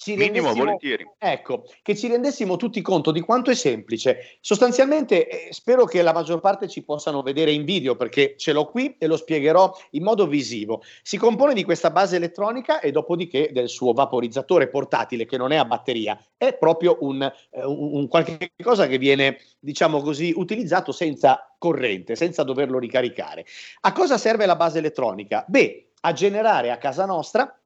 [0.00, 1.06] ci Minimo, volentieri.
[1.18, 4.38] ecco, che ci rendessimo tutti conto di quanto è semplice.
[4.40, 8.64] Sostanzialmente eh, spero che la maggior parte ci possano vedere in video perché ce l'ho
[8.70, 10.82] qui e lo spiegherò in modo visivo.
[11.02, 15.56] Si compone di questa base elettronica e dopodiché del suo vaporizzatore portatile che non è
[15.56, 21.54] a batteria, è proprio un, eh, un qualche cosa che viene, diciamo così, utilizzato senza
[21.58, 23.44] corrente, senza doverlo ricaricare.
[23.80, 25.44] A cosa serve la base elettronica?
[25.46, 27.59] Beh, a generare a casa nostra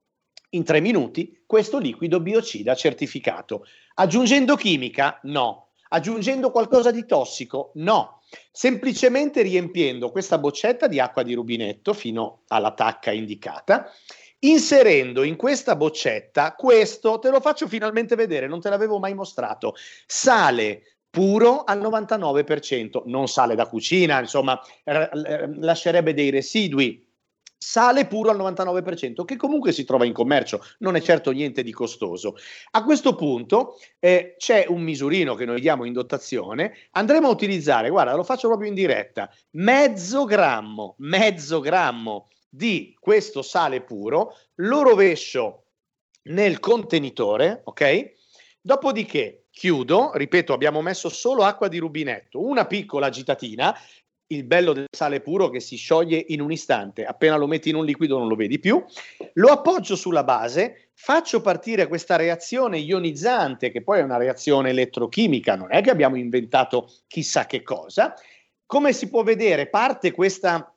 [0.55, 3.67] in tre minuti questo liquido biocida certificato.
[3.95, 5.21] Aggiungendo chimica?
[5.25, 5.69] No.
[5.89, 7.71] Aggiungendo qualcosa di tossico?
[7.75, 8.21] No.
[8.51, 13.91] Semplicemente riempiendo questa boccetta di acqua di rubinetto fino alla tacca indicata,
[14.41, 19.75] inserendo in questa boccetta questo, te lo faccio finalmente vedere, non te l'avevo mai mostrato,
[20.07, 27.07] sale puro al 99%, non sale da cucina, insomma, r- r- lascerebbe dei residui,
[27.67, 31.73] sale puro al 99%, che comunque si trova in commercio, non è certo niente di
[31.73, 32.37] costoso.
[32.73, 37.89] A questo punto eh, c'è un misurino che noi diamo in dotazione, andremo a utilizzare,
[37.89, 44.83] guarda, lo faccio proprio in diretta, mezzo grammo, mezzo grammo di questo sale puro, lo
[44.83, 45.65] rovescio
[46.25, 48.13] nel contenitore, ok?
[48.61, 53.75] Dopodiché chiudo, ripeto, abbiamo messo solo acqua di rubinetto, una piccola agitatina,
[54.35, 57.77] il bello del sale puro che si scioglie in un istante, appena lo metti in
[57.77, 58.83] un liquido non lo vedi più,
[59.35, 65.57] lo appoggio sulla base, faccio partire questa reazione ionizzante, che poi è una reazione elettrochimica,
[65.57, 68.15] non è che abbiamo inventato chissà che cosa,
[68.67, 70.75] come si può vedere parte questa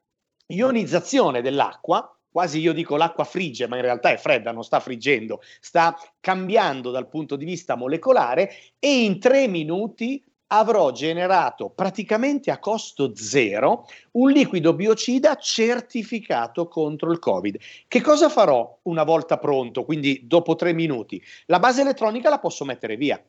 [0.47, 5.41] ionizzazione dell'acqua, quasi io dico l'acqua frigge, ma in realtà è fredda, non sta friggendo,
[5.59, 12.59] sta cambiando dal punto di vista molecolare e in tre minuti avrò generato praticamente a
[12.59, 17.57] costo zero un liquido biocida certificato contro il Covid.
[17.87, 21.21] Che cosa farò una volta pronto, quindi dopo tre minuti?
[21.45, 23.21] La base elettronica la posso mettere via.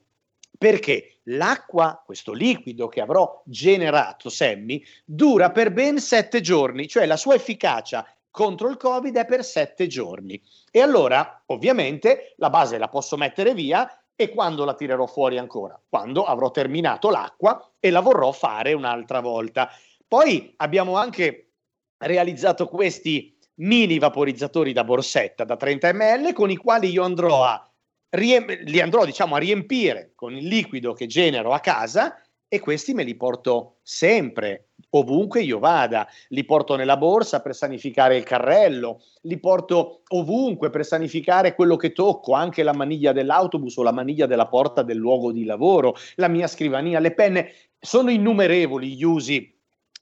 [0.57, 7.17] Perché l'acqua, questo liquido che avrò generato, Semmi, dura per ben sette giorni, cioè la
[7.17, 10.41] sua efficacia contro il Covid è per sette giorni.
[10.71, 13.89] E allora, ovviamente, la base la posso mettere via
[14.21, 15.81] e quando la tirerò fuori ancora?
[15.89, 19.71] Quando avrò terminato l'acqua e la vorrò fare un'altra volta.
[20.09, 21.53] Poi abbiamo anche
[21.99, 27.65] realizzato questi mini vaporizzatori da borsetta da 30 ml con i quali io andrò a
[28.11, 32.95] riem- li andrò diciamo a riempire con il liquido che genero a casa e questi
[32.95, 39.03] me li porto sempre, ovunque io vada, li porto nella borsa per sanificare il carrello,
[39.23, 44.27] li porto ovunque per sanificare quello che tocco, anche la maniglia dell'autobus o la maniglia
[44.27, 49.55] della porta del luogo di lavoro, la mia scrivania, le penne, sono innumerevoli gli usi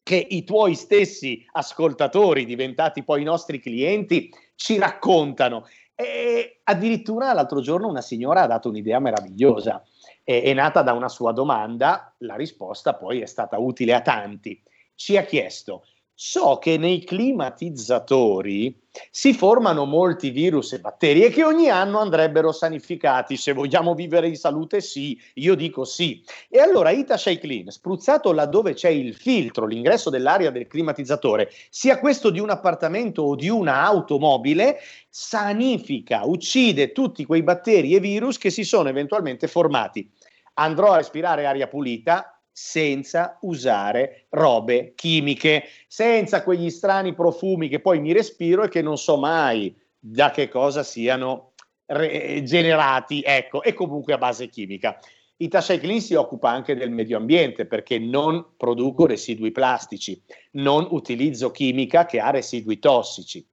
[0.02, 5.66] che i tuoi stessi ascoltatori, diventati poi nostri clienti, ci raccontano.
[5.98, 9.82] E addirittura l'altro giorno una signora ha dato un'idea meravigliosa
[10.28, 14.60] è nata da una sua domanda, la risposta poi è stata utile a tanti.
[14.96, 15.84] Ci ha chiesto,
[16.14, 18.74] so che nei climatizzatori
[19.10, 23.36] si formano molti virus e batteri e che ogni anno andrebbero sanificati.
[23.36, 26.24] Se vogliamo vivere in salute, sì, io dico sì.
[26.48, 32.30] E allora Ita Clean, spruzzato laddove c'è il filtro, l'ingresso dell'aria del climatizzatore, sia questo
[32.30, 34.78] di un appartamento o di una automobile,
[35.10, 40.10] sanifica, uccide tutti quei batteri e virus che si sono eventualmente formati.
[40.54, 48.00] Andrò a respirare aria pulita, senza usare robe chimiche, senza quegli strani profumi che poi
[48.00, 51.52] mi respiro e che non so mai da che cosa siano
[51.84, 54.98] re- generati, ecco, e comunque a base chimica.
[55.36, 60.18] Ita Cycling si occupa anche del medio ambiente perché non produco residui plastici,
[60.52, 63.46] non utilizzo chimica che ha residui tossici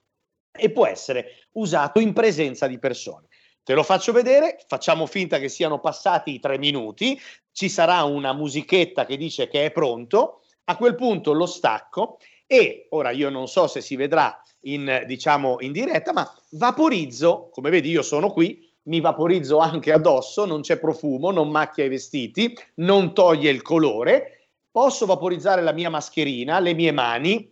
[0.49, 3.27] e può essere usato in presenza di persone.
[3.63, 7.17] Te lo faccio vedere, facciamo finta che siano passati i tre minuti,
[7.53, 12.87] ci sarà una musichetta che dice che è pronto, a quel punto lo stacco e
[12.89, 17.89] ora io non so se si vedrà in, diciamo, in diretta, ma vaporizzo, come vedi
[17.89, 23.13] io sono qui, mi vaporizzo anche addosso, non c'è profumo, non macchia i vestiti, non
[23.13, 27.51] toglie il colore, posso vaporizzare la mia mascherina, le mie mani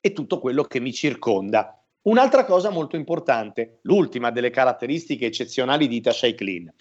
[0.00, 1.76] e tutto quello che mi circonda.
[2.02, 6.72] Un'altra cosa molto importante, l'ultima delle caratteristiche eccezionali di Ita Clean.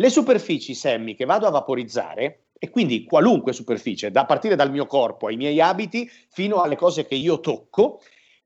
[0.00, 4.86] Le superfici semmi che vado a vaporizzare, e quindi qualunque superficie, da partire dal mio
[4.86, 8.00] corpo ai miei abiti fino alle cose che io tocco,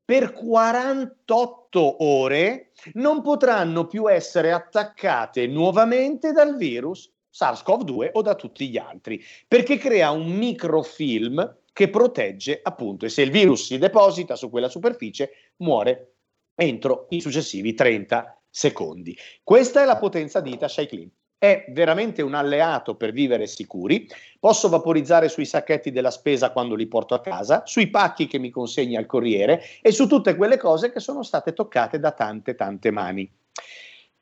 [0.04, 8.68] per 48 ore non potranno più essere attaccate nuovamente dal virus SARS-CoV-2 o da tutti
[8.68, 14.34] gli altri, perché crea un microfilm che protegge appunto e se il virus si deposita
[14.34, 16.14] su quella superficie muore
[16.56, 19.16] entro i successivi 30 secondi.
[19.44, 21.08] Questa è la potenza di Ita Clean
[21.38, 24.08] è veramente un alleato per vivere sicuri.
[24.40, 28.50] Posso vaporizzare sui sacchetti della spesa quando li porto a casa, sui pacchi che mi
[28.50, 32.90] consegna il corriere e su tutte quelle cose che sono state toccate da tante tante
[32.90, 33.30] mani.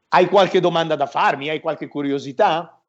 [0.09, 1.49] Hai qualche domanda da farmi?
[1.49, 2.83] Hai qualche curiosità?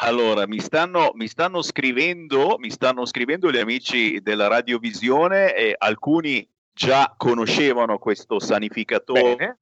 [0.00, 6.48] Allora, mi stanno, mi stanno, scrivendo, mi stanno scrivendo gli amici della radiovisione e alcuni
[6.72, 9.58] già conoscevano questo sanificatore,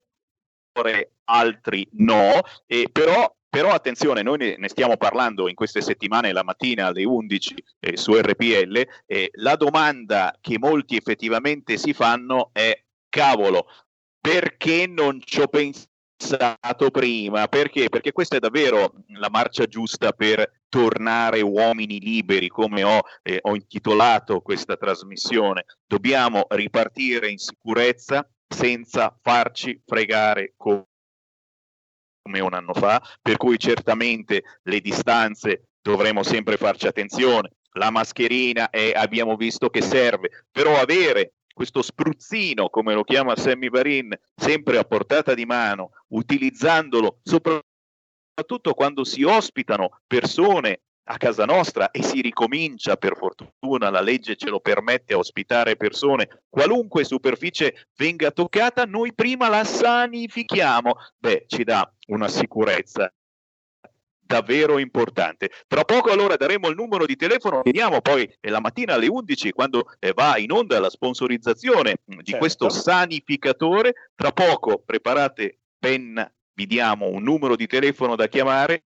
[0.73, 1.09] Bene.
[1.25, 6.87] altri no, e però però attenzione, noi ne, stiamo parlando in queste settimane la mattina
[6.87, 12.79] alle 11 eh, su RPL e la domanda che molti effettivamente si fanno è
[13.09, 13.67] cavolo,
[14.21, 17.47] perché non ci ho pensato prima?
[17.49, 17.89] Perché?
[17.89, 23.55] Perché questa è davvero la marcia giusta per tornare uomini liberi, come ho, eh, ho
[23.55, 25.65] intitolato questa trasmissione.
[25.87, 30.85] Dobbiamo ripartire in sicurezza senza farci fregare con
[32.27, 37.53] come un anno fa, per cui certamente le distanze dovremo sempre farci attenzione.
[37.75, 43.71] La mascherina è, abbiamo visto che serve, però avere questo spruzzino, come lo chiama Sammy
[43.71, 51.91] Varin, sempre a portata di mano, utilizzandolo soprattutto quando si ospitano persone a casa nostra
[51.91, 57.87] e si ricomincia, per fortuna la legge ce lo permette a ospitare persone, qualunque superficie
[57.97, 60.97] venga toccata, noi prima la sanifichiamo.
[61.19, 63.13] Beh, ci dà una sicurezza
[64.27, 65.51] davvero importante.
[65.69, 69.85] Tra poco allora daremo il numero di telefono, vediamo poi la mattina alle 11 quando
[70.01, 72.39] eh, va in onda la sponsorizzazione di certo.
[72.39, 74.11] questo sanificatore.
[74.15, 78.85] Tra poco preparate penna, vi diamo un numero di telefono da chiamare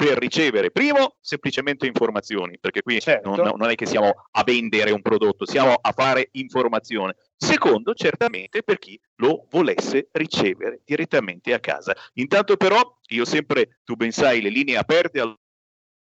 [0.00, 3.36] per ricevere, primo, semplicemente informazioni, perché qui certo.
[3.36, 7.16] non, non, è che siamo a vendere un prodotto, siamo a fare informazione.
[7.36, 11.94] Secondo, certamente per chi lo volesse ricevere direttamente a casa.
[12.14, 15.36] Intanto però, io sempre, tu ben sai, le linee aperte al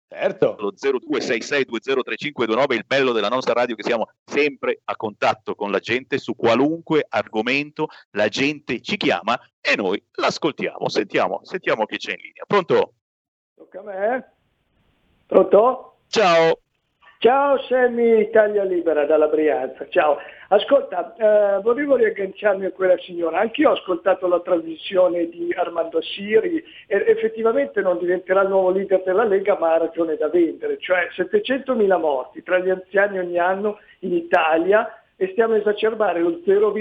[0.10, 0.56] Certo.
[0.60, 6.18] Lo 0266203529 il bello della nostra radio che siamo sempre a contatto con la gente
[6.18, 12.22] su qualunque argomento, la gente ci chiama e noi l'ascoltiamo, sentiamo, sentiamo chi c'è in
[12.22, 12.46] linea.
[12.48, 12.94] Pronto?
[13.58, 14.32] Tocca a me?
[15.26, 15.96] Pronto?
[16.10, 16.60] Ciao.
[17.20, 20.20] Ciao Semmi Italia Libera dalla Brianza, ciao.
[20.50, 26.64] Ascolta, eh, volevo riagganciarmi a quella signora, anch'io ho ascoltato la trasmissione di Armando Siri
[26.86, 31.08] e effettivamente non diventerà il nuovo leader della Lega ma ha ragione da vendere, cioè
[31.16, 36.72] 700.000 morti tra gli anziani ogni anno in Italia e stiamo a esacerbare lo 0,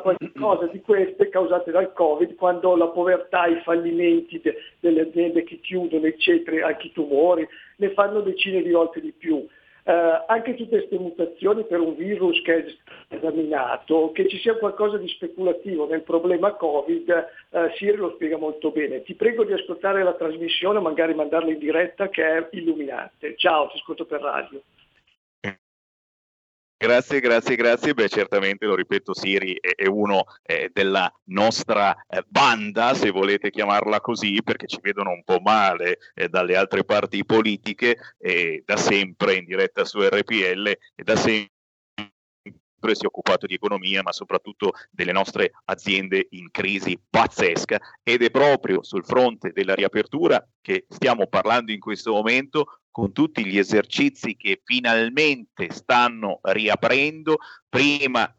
[0.00, 5.60] qualcosa di queste causate dal Covid, quando la povertà, i fallimenti de- delle aziende che
[5.60, 9.46] chiudono, eccetera, anche i tumori, ne fanno decine di volte di più.
[9.86, 14.96] Eh, anche tutte queste mutazioni per un virus che è esaminato, che ci sia qualcosa
[14.96, 17.10] di speculativo nel problema Covid,
[17.50, 19.02] eh, Siri lo spiega molto bene.
[19.02, 23.34] Ti prego di ascoltare la trasmissione, magari mandarla in diretta che è illuminante.
[23.36, 24.62] Ciao, ti ascolto per radio.
[26.84, 27.94] Grazie, grazie, grazie.
[27.94, 33.50] Beh, certamente lo ripeto, Siri è, è uno eh, della nostra eh, banda, se volete
[33.50, 37.96] chiamarla così, perché ci vedono un po' male eh, dalle altre parti politiche,
[38.66, 41.53] da sempre in diretta su RPL e da sempre
[42.92, 48.30] si è occupato di economia, ma soprattutto delle nostre aziende in crisi pazzesca ed è
[48.30, 54.36] proprio sul fronte della riapertura che stiamo parlando in questo momento con tutti gli esercizi
[54.36, 58.32] che finalmente stanno riaprendo, prima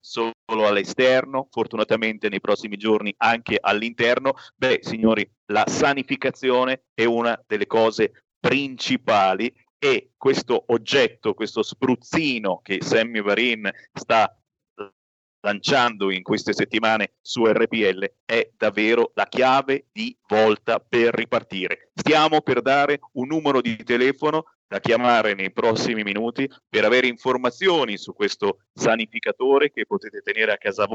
[0.00, 4.34] solo all'esterno, fortunatamente nei prossimi giorni anche all'interno.
[4.56, 9.54] Beh, signori, la sanificazione è una delle cose principali
[9.84, 14.32] e questo oggetto, questo spruzzino che Sammy Varin sta
[15.40, 21.90] lanciando in queste settimane su RPL è davvero la chiave di volta per ripartire.
[21.96, 27.96] Stiamo per dare un numero di telefono da chiamare nei prossimi minuti per avere informazioni
[27.98, 30.86] su questo sanificatore che potete tenere a casa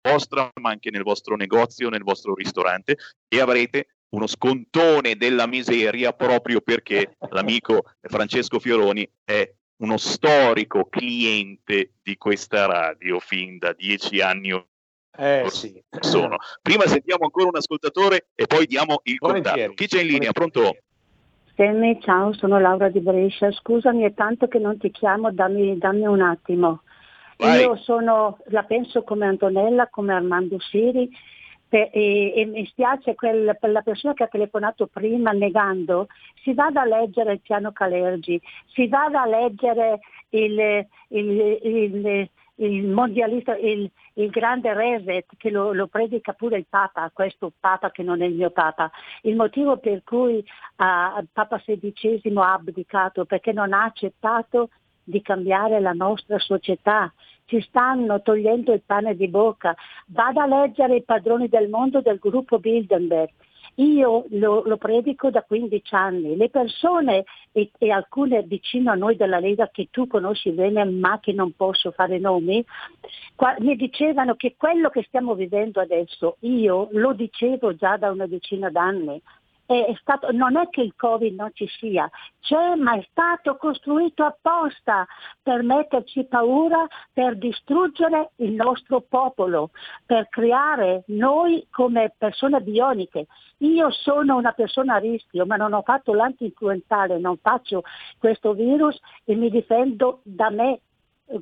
[0.00, 6.12] vostra, ma anche nel vostro negozio, nel vostro ristorante e avrete uno scontone della miseria
[6.12, 14.20] proprio perché l'amico Francesco Fioroni è uno storico cliente di questa radio fin da dieci
[14.20, 14.52] anni
[15.16, 15.82] eh, sì.
[16.00, 16.36] sono.
[16.62, 19.66] Prima sentiamo ancora un ascoltatore e poi diamo il Volentieri.
[19.66, 19.74] contatto.
[19.74, 20.32] Chi c'è in linea?
[20.32, 20.76] Pronto?
[21.56, 23.50] Sammy, ciao, sono Laura di Brescia.
[23.52, 26.82] Scusami, è tanto che non ti chiamo, dammi, dammi un attimo.
[27.36, 27.60] Vai.
[27.60, 31.10] Io sono, la penso come Antonella, come Armando Siri,
[31.78, 36.08] e, mi spiace quel, la persona che ha telefonato prima negando,
[36.42, 40.00] si vada a leggere il piano Calergi, si vada a leggere
[40.30, 43.90] il, il- il- il mondialista, il,
[44.30, 48.34] grande reset che lo, lo predica pure il Papa, questo Papa che non è il
[48.34, 48.90] mio Papa.
[49.22, 50.44] Il motivo per cui
[50.76, 54.68] ah, Papa XVI ha abdicato perché non ha accettato
[55.02, 57.12] di cambiare la nostra società.
[57.50, 59.74] Ci stanno togliendo il pane di bocca.
[60.06, 63.30] Vada a leggere i padroni del mondo del gruppo Bilderberg.
[63.76, 66.36] Io lo, lo predico da 15 anni.
[66.36, 71.18] Le persone e, e alcune vicino a noi della Lega che tu conosci bene ma
[71.18, 72.64] che non posso fare nomi,
[73.34, 78.28] qua- mi dicevano che quello che stiamo vivendo adesso, io lo dicevo già da una
[78.28, 79.20] decina d'anni,
[79.70, 82.10] è stato- non è che il Covid non ci sia,
[82.40, 85.06] c'è ma è stato costruito apposta
[85.42, 89.70] per metterci paura, per distruggere il nostro popolo,
[90.04, 93.26] per creare noi come persone bioniche.
[93.58, 97.82] Io sono una persona a rischio, ma non ho fatto l'anti-influenzale, non faccio
[98.18, 100.80] questo virus e mi difendo da me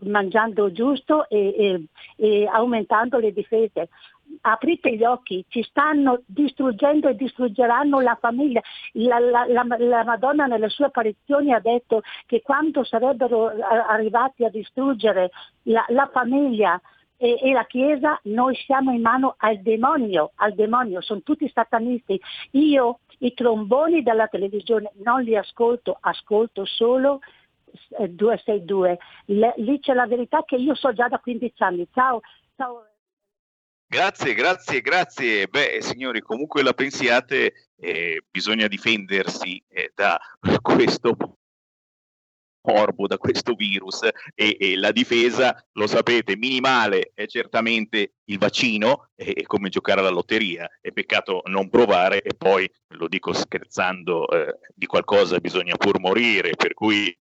[0.03, 1.85] mangiando giusto e, e-
[2.17, 3.89] e aumentando le difese.
[4.43, 8.61] Aprite gli occhi, ci stanno distruggendo e distruggeranno la famiglia.
[8.93, 14.45] La, la- la- la Madonna nelle sue apparizioni ha detto che quando sarebbero a- arrivati
[14.45, 15.31] a distruggere
[15.65, 16.81] la, famiglia
[17.17, 22.21] e, e la Chiesa, noi siamo in mano al demonio, al demonio, sono tutti satanisti.
[22.53, 27.21] Io i tromboni della televisione non li ascolto, ascolto solo
[27.99, 28.99] eh, 262.
[29.27, 31.89] Le- lì c'è la verità che io so già da 15 anni.
[31.93, 32.21] Ciao,
[32.57, 32.88] ciao.
[33.91, 35.49] Grazie, grazie, grazie.
[35.49, 40.21] Beh, signori, comunque la pensiate, eh, bisogna difendersi eh, da
[40.61, 41.17] questo
[42.61, 49.09] morbo, da questo virus e, e la difesa, lo sapete, minimale è certamente il vaccino,
[49.15, 54.29] è, è come giocare alla lotteria, è peccato non provare e poi, lo dico scherzando,
[54.29, 57.17] eh, di qualcosa bisogna pur morire, per cui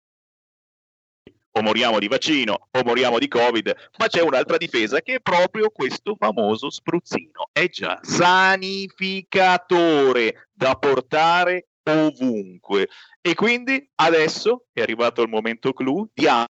[1.58, 5.70] o moriamo di vaccino o moriamo di covid, ma c'è un'altra difesa che è proprio
[5.70, 12.88] questo famoso spruzzino, è già sanificatore da portare ovunque.
[13.22, 16.46] E quindi adesso è arrivato il momento clou, diamo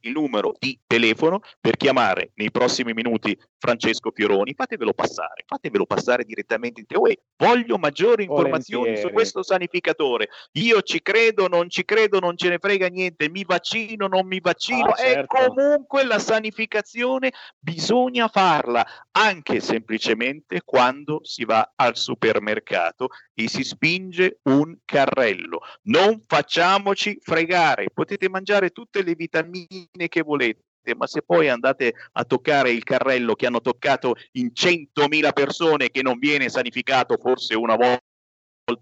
[0.00, 6.24] il numero di telefono per chiamare nei prossimi minuti Francesco Fioroni, fatevelo passare, fatevelo passare
[6.24, 6.96] direttamente in te.
[6.96, 9.12] Uè, voglio maggiori informazioni su Volentieri.
[9.12, 10.28] questo sanificatore.
[10.52, 14.40] Io ci credo, non ci credo, non ce ne frega niente, mi vaccino, non mi
[14.40, 14.90] vaccino.
[14.90, 15.36] Ah, certo.
[15.36, 23.64] E comunque la sanificazione bisogna farla anche semplicemente quando si va al supermercato e si
[23.64, 25.60] spinge un carrello.
[25.82, 30.62] Non facciamoci fregare, potete mangiare tutte le vitamine che volete.
[30.96, 36.02] Ma se poi andate a toccare il carrello che hanno toccato in 100.000 persone che
[36.02, 38.00] non viene sanificato forse una volta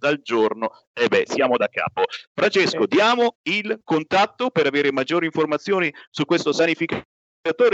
[0.08, 2.02] al giorno, e beh, siamo da capo.
[2.32, 7.08] Francesco, diamo il contatto per avere maggiori informazioni su questo sanificatore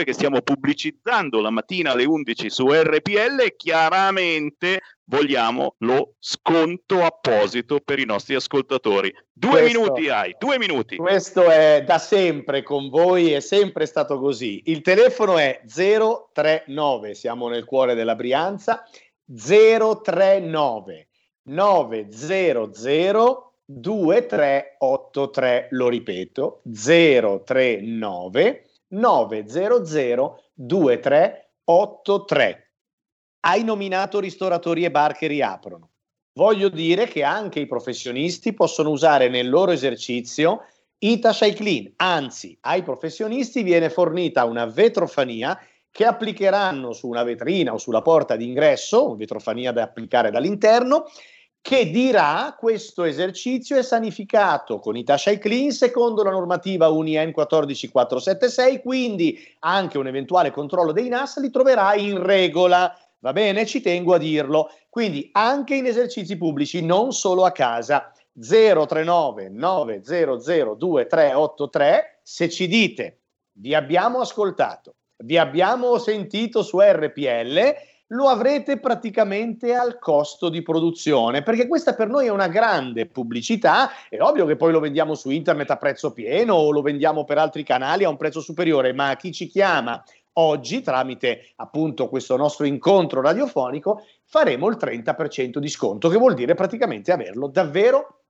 [0.05, 7.99] che stiamo pubblicizzando la mattina alle 11 su RPL chiaramente vogliamo lo sconto apposito per
[7.99, 9.11] i nostri ascoltatori.
[9.33, 10.97] Due Questo- minuti hai, due minuti.
[10.97, 14.61] Questo è da sempre con voi, è sempre stato così.
[14.67, 18.87] Il telefono è 039, siamo nel cuore della Brianza,
[19.25, 21.09] 039
[21.45, 32.73] 900 2383, lo ripeto, 039 900 2383.
[33.41, 35.89] Hai nominato ristoratori e bar che riaprono.
[36.35, 40.61] Voglio dire che anche i professionisti possono usare nel loro esercizio
[40.99, 45.59] Itasha Clean, anzi ai professionisti viene fornita una vetrofania
[45.91, 51.07] che applicheranno su una vetrina o sulla porta d'ingresso, una vetrofania da applicare dall'interno,
[51.63, 59.39] che dirà questo esercizio è sanificato con Itasha Clean secondo la normativa UNIEN 14476, quindi
[59.61, 62.93] anche un eventuale controllo dei NAS li troverà in regola.
[63.21, 63.65] Va bene?
[63.65, 64.71] Ci tengo a dirlo.
[64.91, 68.13] Quindi anche in esercizi pubblici, non solo a casa.
[68.35, 73.19] 039 900 2383 se ci dite
[73.53, 77.75] vi abbiamo ascoltato, vi abbiamo sentito su RPL,
[78.13, 83.91] lo avrete praticamente al costo di produzione, perché questa per noi è una grande pubblicità,
[84.09, 87.39] è ovvio che poi lo vendiamo su internet a prezzo pieno o lo vendiamo per
[87.39, 90.03] altri canali a un prezzo superiore, ma chi ci chiama
[90.35, 96.55] oggi tramite appunto questo nostro incontro radiofonico faremo il 30% di sconto, che vuol dire
[96.55, 98.23] praticamente averlo davvero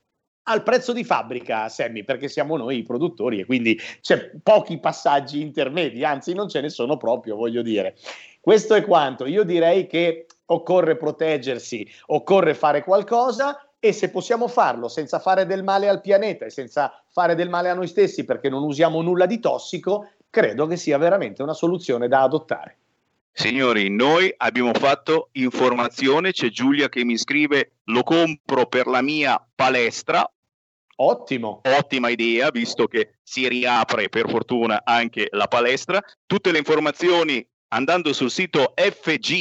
[0.45, 5.41] al prezzo di fabbrica, Sammy, perché siamo noi i produttori e quindi c'è pochi passaggi
[5.41, 7.95] intermedi, anzi non ce ne sono proprio, voglio dire.
[8.43, 9.24] Questo è quanto.
[9.26, 15.62] Io direi che occorre proteggersi, occorre fare qualcosa e se possiamo farlo senza fare del
[15.62, 19.26] male al pianeta e senza fare del male a noi stessi perché non usiamo nulla
[19.26, 22.78] di tossico, credo che sia veramente una soluzione da adottare.
[23.30, 29.40] Signori, noi abbiamo fatto informazione, c'è Giulia che mi scrive lo compro per la mia
[29.55, 30.28] palestra.
[30.97, 31.61] Ottimo.
[31.62, 36.03] Ottima idea, visto che si riapre per fortuna anche la palestra.
[36.26, 39.35] Tutte le informazioni andando sul sito fgmedical.it,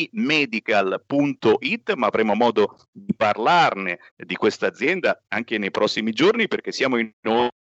[1.93, 7.11] ma avremo modo di parlarne di questa azienda anche nei prossimi giorni perché siamo in
[7.23, 7.51] onda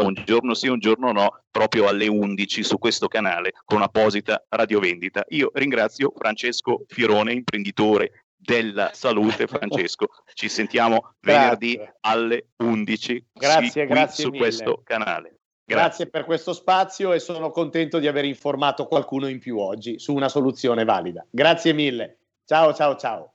[0.00, 5.24] un giorno sì, un giorno no, proprio alle 11 su questo canale con un'apposita radiovendita.
[5.30, 9.46] Io ringrazio Francesco Fierone, imprenditore della salute.
[9.48, 14.42] Francesco, ci sentiamo venerdì alle 11 Grazie, sì, grazie su mille.
[14.42, 15.41] questo canale.
[15.74, 16.06] Grazie.
[16.08, 20.28] per questo spazio e sono contento di aver informato qualcuno in più oggi su una
[20.28, 21.26] soluzione valida.
[21.30, 22.18] Grazie mille.
[22.44, 23.32] Ciao, ciao, ciao.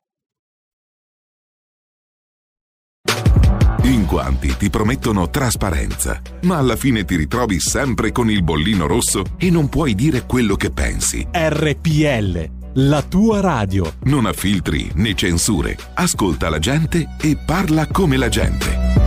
[3.83, 9.23] In quanti ti promettono trasparenza, ma alla fine ti ritrovi sempre con il bollino rosso
[9.37, 11.25] e non puoi dire quello che pensi.
[11.31, 13.93] RPL, la tua radio.
[14.03, 15.77] Non ha filtri né censure.
[15.93, 19.06] Ascolta la gente e parla come la gente.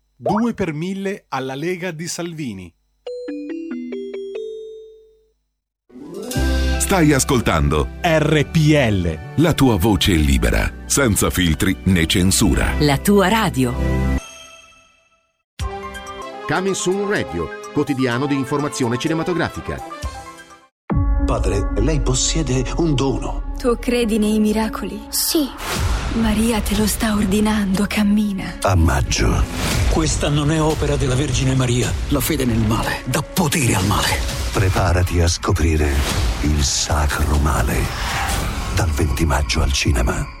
[0.23, 2.71] 2 per 1000 alla Lega di Salvini.
[6.77, 9.41] Stai ascoltando RPL.
[9.41, 12.73] la tua voce libera, senza filtri né censura.
[12.81, 13.73] La tua radio.
[16.47, 19.81] Coming Soon Radio, quotidiano di informazione cinematografica.
[21.25, 23.55] Padre, lei possiede un dono.
[23.57, 25.01] Tu credi nei miracoli?
[25.09, 25.49] Sì.
[26.13, 28.57] Maria te lo sta ordinando, cammina.
[28.61, 29.43] A maggio.
[29.89, 31.91] Questa non è opera della Vergine Maria.
[32.09, 34.19] La fede nel male dà potere al male.
[34.51, 35.89] Preparati a scoprire
[36.41, 37.77] il sacro male.
[38.75, 40.40] Dal 20 maggio al cinema.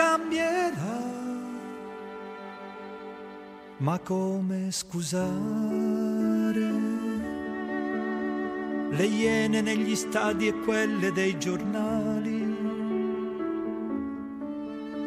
[0.00, 0.98] Cambierà.
[3.78, 5.28] Ma come scusare
[8.90, 12.38] le iene negli stadi e quelle dei giornali?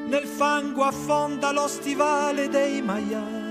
[0.09, 3.42] Nel fango affonda lo stivale dei maiali.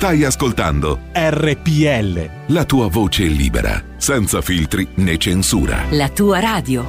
[0.00, 2.54] Stai ascoltando RPL.
[2.54, 5.84] la tua voce libera, senza filtri né censura.
[5.90, 6.86] La tua radio.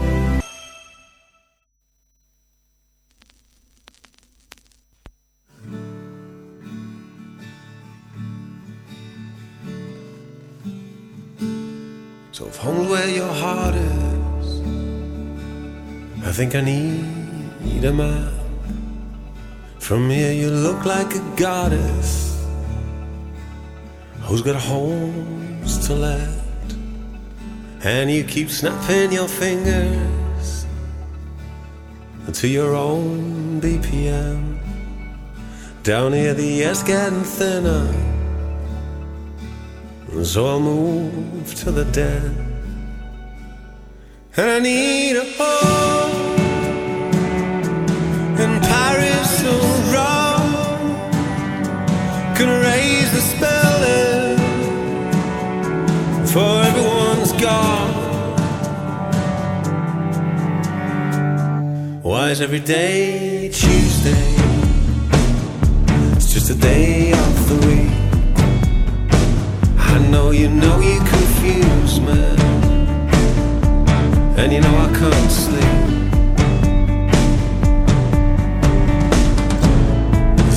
[12.32, 14.62] So if home's where your heart is,
[16.26, 18.32] I think I need a map.
[19.80, 22.21] From here you look like a goddess
[24.32, 26.30] who's got homes to let.
[27.84, 30.66] And you keep snapping your fingers
[32.32, 34.58] to your own BPM.
[35.84, 37.86] Down here the air's getting thinner.
[40.24, 42.24] So I'll move to the den.
[44.38, 45.71] And I need a home
[57.42, 57.94] gone.
[62.04, 64.36] Why is every day Tuesday?
[66.16, 67.94] It's just a day off the week.
[69.80, 72.22] I know you know you confuse me,
[74.40, 75.92] and you know I can't sleep.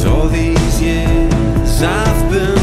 [0.07, 2.54] all these years I've been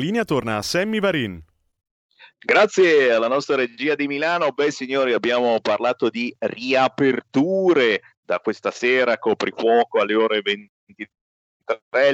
[0.00, 1.40] linea torna a Sammy Varin.
[2.42, 4.52] Grazie alla nostra regia di Milano.
[4.52, 11.10] Beh, signori, abbiamo parlato di riaperture da questa sera, coprifuoco alle ore 23,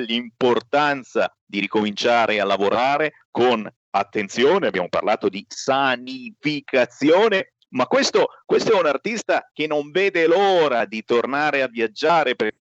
[0.04, 4.66] l'importanza di ricominciare a lavorare con attenzione.
[4.66, 7.52] Abbiamo parlato di sanificazione.
[7.68, 12.62] Ma questo, questo è un artista che non vede l'ora di tornare a viaggiare perché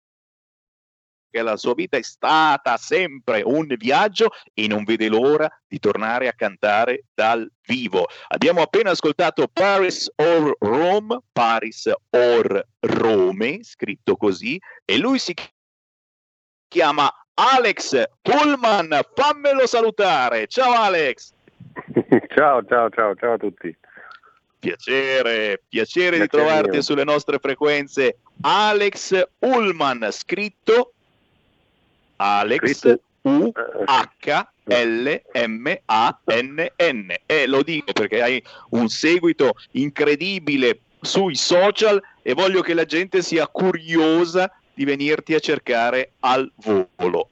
[1.36, 6.28] rock, la sua vita è stata sempre un viaggio e non vede l'ora di tornare
[6.28, 8.08] a cantare dal vivo.
[8.30, 15.34] Abbiamo appena ascoltato Paris or Rome, Paris or Rome, scritto così, e lui si
[16.68, 20.48] chiama Alex Pullman, fammelo salutare.
[20.48, 21.34] Ciao Alex.
[22.36, 23.76] ciao, ciao, ciao, ciao a tutti.
[24.58, 26.82] Piacere, piacere, di trovarti mio.
[26.82, 28.18] sulle nostre frequenze.
[28.42, 30.95] Alex Ullman, scritto
[32.18, 33.52] Alex U
[33.86, 37.16] H L M A N N.
[37.26, 43.22] E lo dico perché hai un seguito incredibile sui social e voglio che la gente
[43.22, 47.30] sia curiosa di venirti a cercare al volo.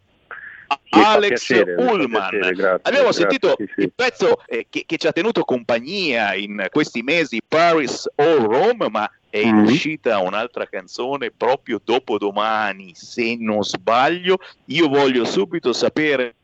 [0.89, 2.29] Alex piacere, Ullman.
[2.29, 3.81] Piacere, grazie, Abbiamo grazie, sentito sì, sì.
[3.81, 8.89] il pezzo eh, che, che, ci ha tenuto compagnia in questi mesi, Paris o Rome,
[8.89, 9.63] ma è mm-hmm.
[9.63, 14.37] uscita un'altra canzone proprio dopo domani, se non sbaglio.
[14.65, 16.35] Io voglio subito sapere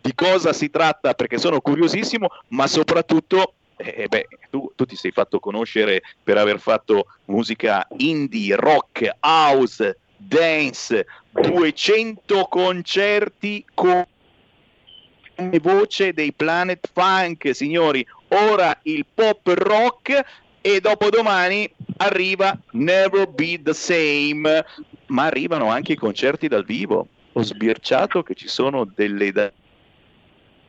[0.00, 5.10] di cosa si tratta perché sono curiosissimo, ma soprattutto eh, beh, tu, tu, ti sei
[5.10, 14.02] fatto conoscere per aver fatto musica indie, rock, house, dance, 200 concerti con
[15.60, 18.06] voce dei Planet Funk, signori.
[18.28, 21.66] Ora il pop rock e dopodomani
[21.96, 24.66] arriva Never Be the Same,
[25.06, 27.08] ma arrivano anche i concerti dal vivo.
[27.32, 29.32] Ho sbirciato che ci sono delle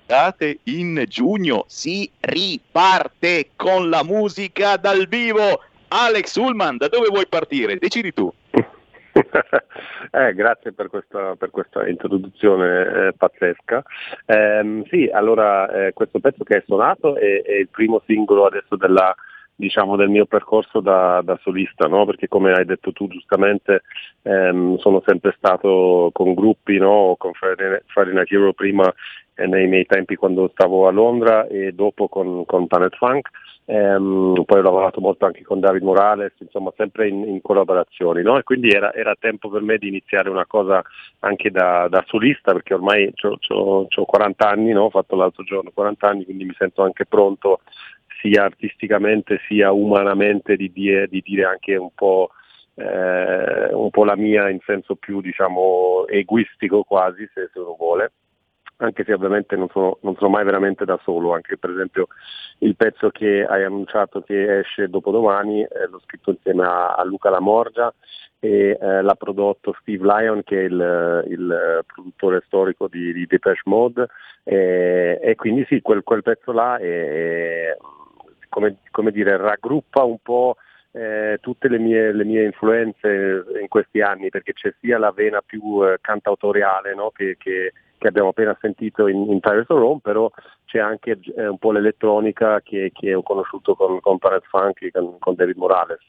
[0.06, 1.66] date in giugno.
[1.68, 5.64] Si riparte con la musica dal vivo.
[5.90, 7.78] Alex Ullman, da dove vuoi partire?
[7.78, 8.32] Decidi tu.
[8.52, 13.84] eh, grazie per questa, per questa introduzione eh, pazzesca.
[14.26, 18.78] Eh, sì, allora eh, questo pezzo che è suonato è, è, il primo singolo adesso
[18.78, 19.14] della,
[19.60, 22.06] diciamo, del mio percorso da, da solista, no?
[22.06, 23.82] perché come hai detto tu giustamente
[24.22, 27.16] ehm, sono sempre stato con gruppi, no?
[27.18, 28.92] con Night Hero prima
[29.36, 33.30] eh, nei miei tempi quando stavo a Londra e dopo con, con Planet Funk.
[33.66, 38.38] Ehm, poi ho lavorato molto anche con David Morales, insomma sempre in, in collaborazioni, no?
[38.38, 40.82] e quindi era, era, tempo per me di iniziare una cosa
[41.20, 43.14] anche da, da solista, perché ormai
[43.50, 47.60] ho 40 anni, ho fatto l'altro giorno 40 anni, quindi mi sento anche pronto
[48.22, 52.32] sia artisticamente sia umanamente di dire, di dire anche un po',
[52.76, 58.12] eh, un po', la mia in senso più diciamo egoistico quasi, se, se uno vuole.
[58.82, 62.08] Anche se ovviamente non sono, non sono, mai veramente da solo, anche per esempio
[62.60, 67.30] il pezzo che hai annunciato che esce dopodomani eh, l'ho scritto insieme a, a Luca
[67.30, 67.94] Lamorgia
[68.40, 73.62] e eh, l'ha prodotto Steve Lyon che è il, il produttore storico di, di Depeche
[73.66, 74.08] Mode.
[74.44, 77.78] E, e quindi sì, quel, quel pezzo là è, è,
[78.50, 80.58] come, come dire, raggruppa un po'
[80.92, 85.42] eh, tutte le mie, le mie, influenze in questi anni perché c'è sia la vena
[85.46, 87.12] più eh, cantautoriale no?
[87.12, 90.32] che, che che abbiamo appena sentito in, in Tyrus Rome, però
[90.66, 95.20] c'è anche eh, un po' l'elettronica che, che ho conosciuto con, con Planet Funk, con,
[95.20, 96.08] con, David Morales.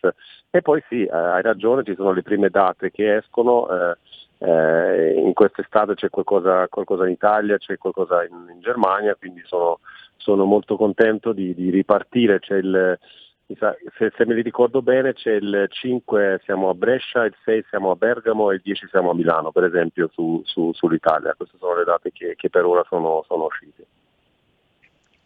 [0.50, 3.96] E poi sì, eh, hai ragione, ci sono le prime date che escono, eh,
[4.42, 9.80] eh in quest'estate c'è qualcosa, qualcosa, in Italia, c'è qualcosa in, in Germania, quindi sono,
[10.16, 12.40] sono molto contento di, di ripartire.
[12.48, 12.98] Il,
[13.46, 17.90] se, se, me li ricordo bene c'è il 5 siamo a Brescia, il 6 siamo
[17.90, 21.34] a Bergamo e il 10 siamo a Milano, per esempio, su, su, sull'Italia.
[21.36, 23.84] Queste sono le date che, che per ora sono, sono uscite.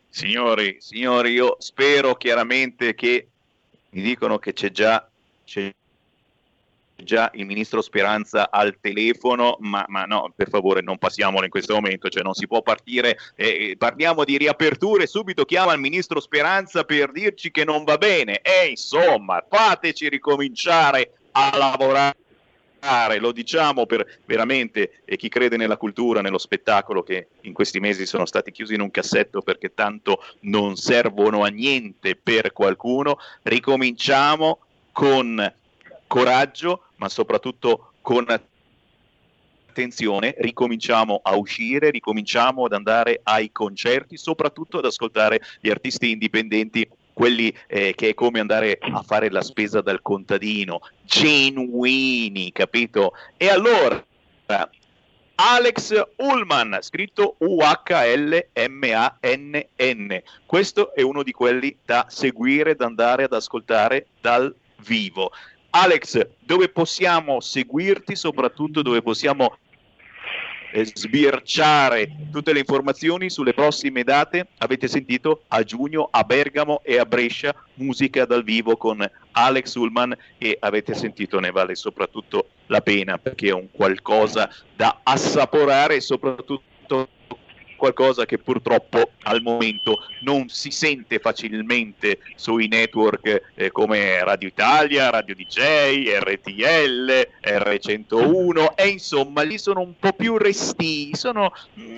[0.08, 3.28] Signori, signori, io spero chiaramente che
[3.90, 5.08] mi dicono che c'è già,
[5.44, 5.72] c'è
[7.04, 11.74] già il ministro Speranza al telefono, ma, ma, no, per favore non passiamolo in questo
[11.74, 16.84] momento, cioè non si può partire, eh, parliamo di riaperture, subito chiama il ministro Speranza
[16.84, 18.40] per dirci che non va bene.
[18.40, 22.16] E insomma fateci ricominciare a lavorare.
[23.18, 28.04] Lo diciamo per veramente e chi crede nella cultura, nello spettacolo che in questi mesi
[28.04, 34.58] sono stati chiusi in un cassetto perché tanto non servono a niente per qualcuno, ricominciamo
[34.92, 35.52] con
[36.06, 38.26] coraggio, ma soprattutto con
[39.74, 46.88] attenzione, ricominciamo a uscire, ricominciamo ad andare ai concerti, soprattutto ad ascoltare gli artisti indipendenti
[47.12, 53.12] quelli eh, che è come andare a fare la spesa dal contadino, genuini, capito?
[53.36, 54.04] E allora,
[55.36, 58.42] Alex Ullman, scritto U-H-L-M-A-N-N,
[60.46, 65.32] questo è uno di quelli da seguire, da andare ad ascoltare dal vivo.
[65.76, 69.58] Alex, dove possiamo seguirti, soprattutto dove possiamo
[70.72, 74.46] sbirciare tutte le informazioni sulle prossime date?
[74.58, 80.16] Avete sentito a giugno a Bergamo e a Brescia musica dal vivo con Alex Ullman
[80.38, 86.00] e avete sentito ne vale soprattutto la pena perché è un qualcosa da assaporare e
[86.00, 87.08] soprattutto
[87.84, 95.10] qualcosa che purtroppo al momento non si sente facilmente sui network eh, come Radio Italia,
[95.10, 101.94] Radio DJ, RTL, R101 e insomma lì sono un po' più resti, sono mm,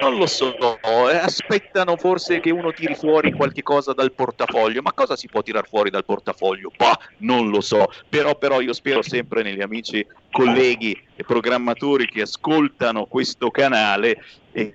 [0.00, 4.92] non lo so, eh, aspettano forse che uno tiri fuori qualche cosa dal portafoglio, ma
[4.92, 6.70] cosa si può tirare fuori dal portafoglio?
[6.76, 12.22] Bah, non lo so, però, però io spero sempre negli amici colleghi e programmatori che
[12.22, 14.74] ascoltano questo canale e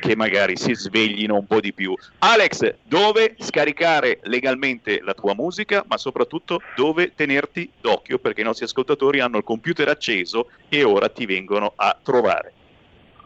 [0.00, 1.94] che magari si sveglino un po' di più.
[2.18, 8.64] Alex, dove scaricare legalmente la tua musica, ma soprattutto dove tenerti d'occhio perché i nostri
[8.64, 12.52] ascoltatori hanno il computer acceso e ora ti vengono a trovare.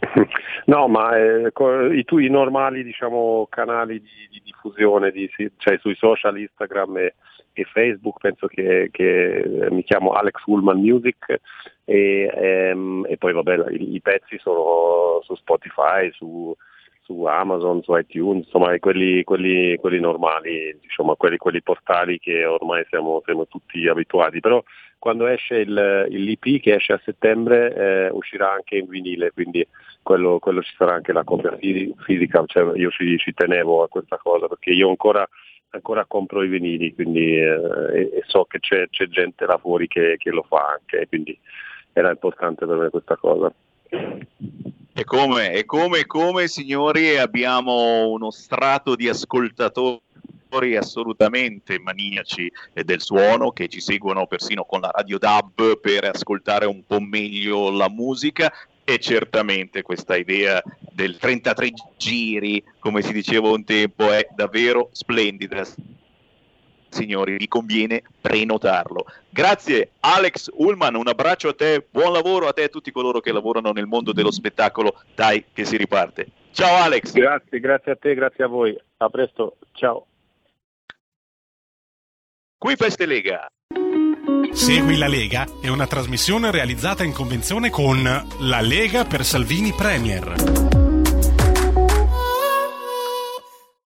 [0.67, 1.53] No, ma eh,
[1.93, 7.15] i tuoi normali diciamo, canali di, di diffusione, di, cioè sui social, Instagram e,
[7.55, 11.41] e Facebook, penso che, che, mi chiamo Alex Ullman Music
[11.85, 16.55] e, ehm, e poi vabbè i, i, pezzi sono su Spotify, su,
[17.03, 22.85] su Amazon, su iTunes, insomma quelli, quelli, quelli normali, diciamo, quelli, quelli, portali che ormai
[22.89, 24.63] siamo, siamo, tutti abituati, però
[24.99, 29.67] quando esce il l'IP che esce a settembre eh, uscirà anche in vinile, quindi
[30.03, 34.19] quello, quello, ci sarà anche la copia fisica, cioè io ci, ci, tenevo a questa
[34.23, 35.29] cosa perché io ancora,
[35.71, 37.51] ancora compro i vinili quindi, eh,
[37.93, 41.39] e, e, so che c'è, c'è, gente là fuori che, che lo fa anche, quindi
[41.93, 43.53] era importante per me questa cosa.
[44.97, 50.01] E come, e come, come, signori, abbiamo uno strato di ascoltatori
[50.77, 56.85] assolutamente maniaci del suono che ci seguono persino con la radio DAB per ascoltare un
[56.87, 58.53] po' meglio la musica
[58.85, 60.63] e certamente questa idea
[60.93, 65.65] del 33 giri, come si diceva un tempo, è davvero splendida
[66.95, 69.05] signori, vi conviene prenotarlo.
[69.29, 73.21] Grazie Alex Ullman, un abbraccio a te, buon lavoro a te e a tutti coloro
[73.21, 75.03] che lavorano nel mondo dello spettacolo.
[75.15, 76.29] Dai che si riparte.
[76.53, 77.13] Ciao Alex.
[77.13, 78.79] Grazie, grazie a te, grazie a voi.
[78.99, 80.07] A presto, ciao.
[82.57, 83.51] Qui Feste Lega.
[84.55, 88.03] Segui la Lega è una trasmissione realizzata in convenzione con
[88.39, 90.35] La Lega per Salvini Premier.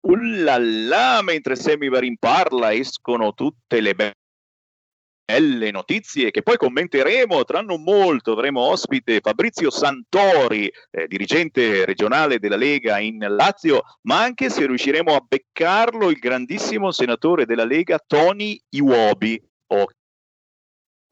[0.01, 7.43] Ullala, mentre Semivarin parla escono tutte le belle notizie che poi commenteremo.
[7.43, 14.23] Tra non molto avremo ospite Fabrizio Santori eh, dirigente regionale della Lega in Lazio ma
[14.23, 19.85] anche se riusciremo a beccarlo il grandissimo senatore della Lega Tony Iwobi oh,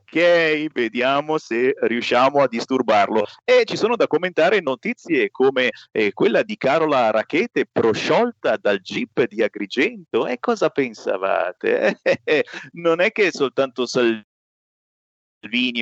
[0.05, 3.25] ok, vediamo se riusciamo a disturbarlo.
[3.43, 9.27] E ci sono da commentare notizie come eh, quella di Carola Rachete prosciolta dal jeep
[9.27, 10.27] di Agrigento.
[10.27, 11.99] E cosa pensavate?
[12.73, 14.23] non è che soltanto Salvini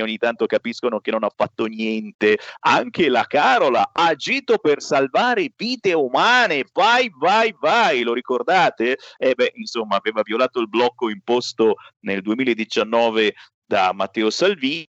[0.01, 2.37] ogni tanto capiscono che non ha fatto niente.
[2.61, 6.65] Anche la Carola ha agito per salvare vite umane.
[6.73, 8.97] Vai, vai, vai, lo ricordate?
[9.17, 13.33] Eh beh, insomma, aveva violato il blocco imposto nel 2019
[13.65, 14.88] da Matteo Salvini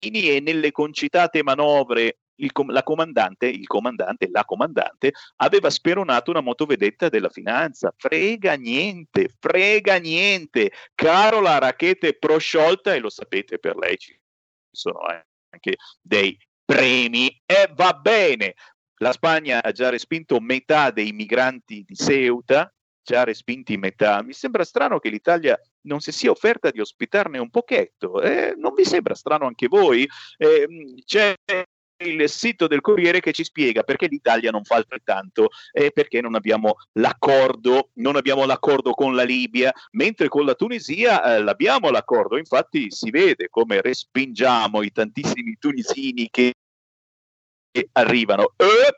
[0.00, 7.08] e nelle concitate manovre il, la comandante, il comandante, la comandante aveva speronato una motovedetta
[7.08, 7.92] della finanza.
[7.96, 10.72] Frega niente, frega niente.
[10.94, 14.18] Carola Rachete prosciolta, e lo sapete per lei ci
[14.70, 15.00] sono
[15.50, 18.54] anche dei premi, e va bene.
[19.00, 22.72] La Spagna ha già respinto metà dei migranti di Ceuta,
[23.02, 24.22] già respinti metà.
[24.22, 28.20] Mi sembra strano che l'Italia non si sia offerta di ospitarne un pochetto.
[28.20, 30.08] Eh, non vi sembra strano anche voi?
[30.36, 30.66] Eh,
[31.04, 31.34] c'è
[32.04, 36.34] il sito del Corriere che ci spiega perché l'Italia non fa altrettanto e perché non
[36.34, 42.36] abbiamo l'accordo, non abbiamo l'accordo con la Libia, mentre con la Tunisia eh, l'abbiamo l'accordo.
[42.36, 46.52] Infatti si vede come respingiamo i tantissimi tunisini che
[47.92, 48.52] arrivano.
[48.56, 48.94] Eh,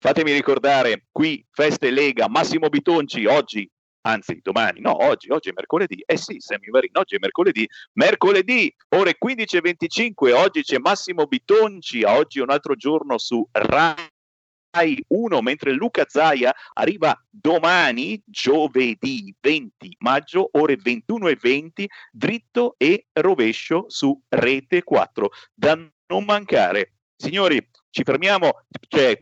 [0.00, 3.68] Fatemi ricordare qui Feste Lega, Massimo Bitonci, oggi,
[4.02, 8.72] anzi domani, no, oggi, oggi è mercoledì, eh sì, Sammy Varin, oggi è mercoledì, mercoledì,
[8.90, 15.72] ore 15.25, oggi c'è Massimo Bitonci, oggi è un altro giorno su Rai 1, mentre
[15.72, 25.28] Luca Zaia arriva domani, giovedì 20 maggio, ore 21.20, dritto e rovescio su Rete 4,
[25.52, 26.92] da non mancare.
[27.16, 29.20] Signori, ci fermiamo, cioè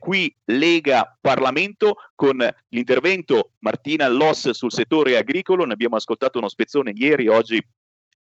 [0.00, 6.92] qui Lega Parlamento con l'intervento Martina Loss sul settore agricolo, ne abbiamo ascoltato uno spezzone
[6.96, 7.62] ieri, oggi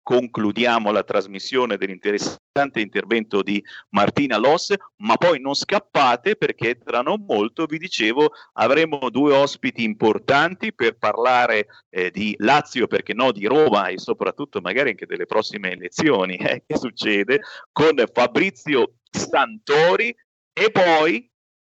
[0.08, 7.26] concludiamo la trasmissione dell'interessante intervento di Martina Loss, ma poi non scappate perché tra non
[7.26, 13.44] molto, vi dicevo, avremo due ospiti importanti per parlare eh, di Lazio, perché no, di
[13.44, 20.16] Roma e soprattutto magari anche delle prossime elezioni, eh, che succede, con Fabrizio Santori
[20.54, 21.30] e poi,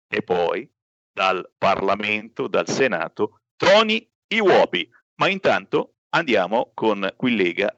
[0.09, 0.69] e poi
[1.13, 4.89] dal Parlamento, dal Senato, Tony Iwobi.
[5.17, 7.77] Ma intanto andiamo con Qui Lega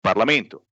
[0.00, 0.64] Parlamento.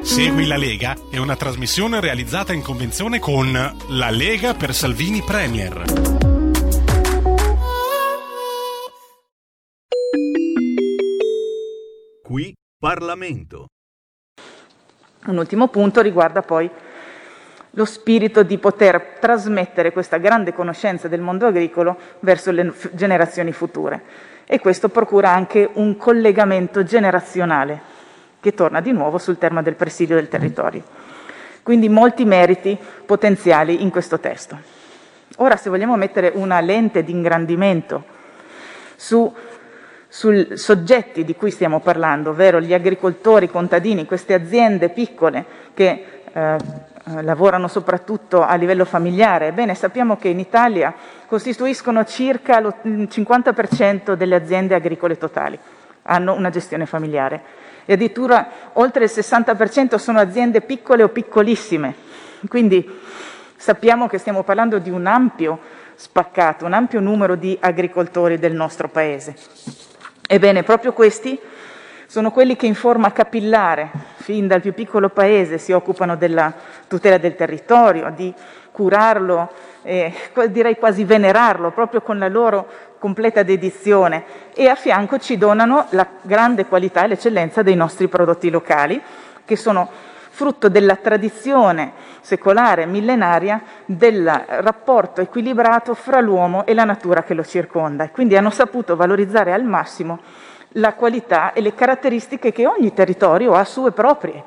[0.00, 5.84] Segui la Lega è una trasmissione realizzata in convenzione con La Lega per Salvini Premier.
[12.22, 13.66] Qui Parlamento.
[15.26, 16.70] Un ultimo punto riguarda poi
[17.74, 24.02] lo spirito di poter trasmettere questa grande conoscenza del mondo agricolo verso le generazioni future
[24.46, 27.92] e questo procura anche un collegamento generazionale
[28.40, 30.82] che torna di nuovo sul tema del presidio del territorio.
[31.62, 34.56] Quindi molti meriti potenziali in questo testo.
[35.38, 38.04] Ora se vogliamo mettere una lente di ingrandimento
[38.94, 39.34] su,
[40.06, 46.04] sui soggetti di cui stiamo parlando, ovvero gli agricoltori, i contadini, queste aziende piccole che
[46.30, 46.56] eh,
[47.04, 49.48] lavorano soprattutto a livello familiare.
[49.48, 50.94] Ebbene, sappiamo che in Italia
[51.26, 55.58] costituiscono circa il 50% delle aziende agricole totali,
[56.02, 61.94] hanno una gestione familiare e addirittura oltre il 60% sono aziende piccole o piccolissime.
[62.48, 63.00] Quindi
[63.56, 65.58] sappiamo che stiamo parlando di un ampio
[65.94, 69.36] spaccato, un ampio numero di agricoltori del nostro Paese.
[70.26, 71.38] Ebbene, proprio questi
[72.06, 73.90] sono quelli che in forma capillare,
[74.24, 76.50] fin dal più piccolo paese, si occupano della
[76.88, 78.32] tutela del territorio, di
[78.72, 79.50] curarlo,
[79.82, 80.14] eh,
[80.48, 82.66] direi quasi venerarlo, proprio con la loro
[82.98, 84.24] completa dedizione
[84.54, 88.98] e a fianco ci donano la grande qualità e l'eccellenza dei nostri prodotti locali,
[89.44, 89.90] che sono
[90.30, 91.92] frutto della tradizione
[92.22, 98.04] secolare, millenaria, del rapporto equilibrato fra l'uomo e la natura che lo circonda.
[98.04, 100.20] E quindi hanno saputo valorizzare al massimo
[100.74, 104.42] la qualità e le caratteristiche che ogni territorio ha sue proprie.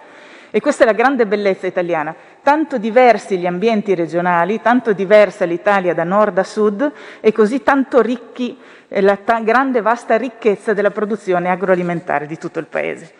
[0.50, 2.16] E questa è la grande bellezza italiana
[2.48, 8.00] tanto diversi gli ambienti regionali, tanto diversa l'Italia da nord a sud e così tanto
[8.00, 13.12] ricchi eh, la ta- grande vasta ricchezza della produzione agroalimentare di tutto il Paese.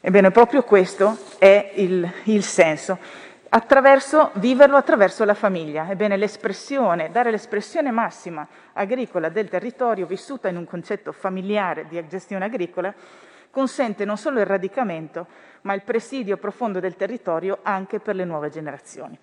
[0.00, 2.96] Ebbene, proprio questo è il, il senso.
[3.56, 5.88] Attraverso, viverlo attraverso la famiglia.
[5.88, 12.44] Ebbene, l'espressione, dare l'espressione massima agricola del territorio vissuta in un concetto familiare di gestione
[12.44, 12.92] agricola
[13.50, 15.26] consente non solo il radicamento,
[15.62, 19.18] ma il presidio profondo del territorio anche per le nuove generazioni.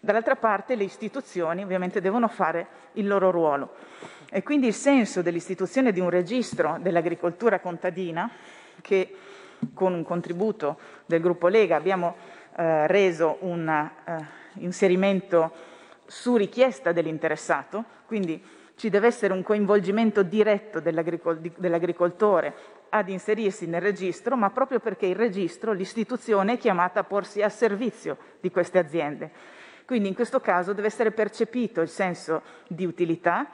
[0.00, 3.76] Dall'altra parte le istituzioni ovviamente devono fare il loro ruolo
[4.28, 8.28] e quindi il senso dell'istituzione di un registro dell'agricoltura contadina
[8.80, 9.14] che
[9.74, 12.16] con un contributo del gruppo Lega abbiamo
[12.56, 15.52] eh, reso un eh, inserimento
[16.06, 18.42] su richiesta dell'interessato, quindi
[18.74, 22.54] ci deve essere un coinvolgimento diretto dell'agricoltore
[22.88, 27.48] ad inserirsi nel registro, ma proprio perché il registro, l'istituzione è chiamata a porsi a
[27.48, 29.30] servizio di queste aziende.
[29.84, 33.48] Quindi in questo caso deve essere percepito il senso di utilità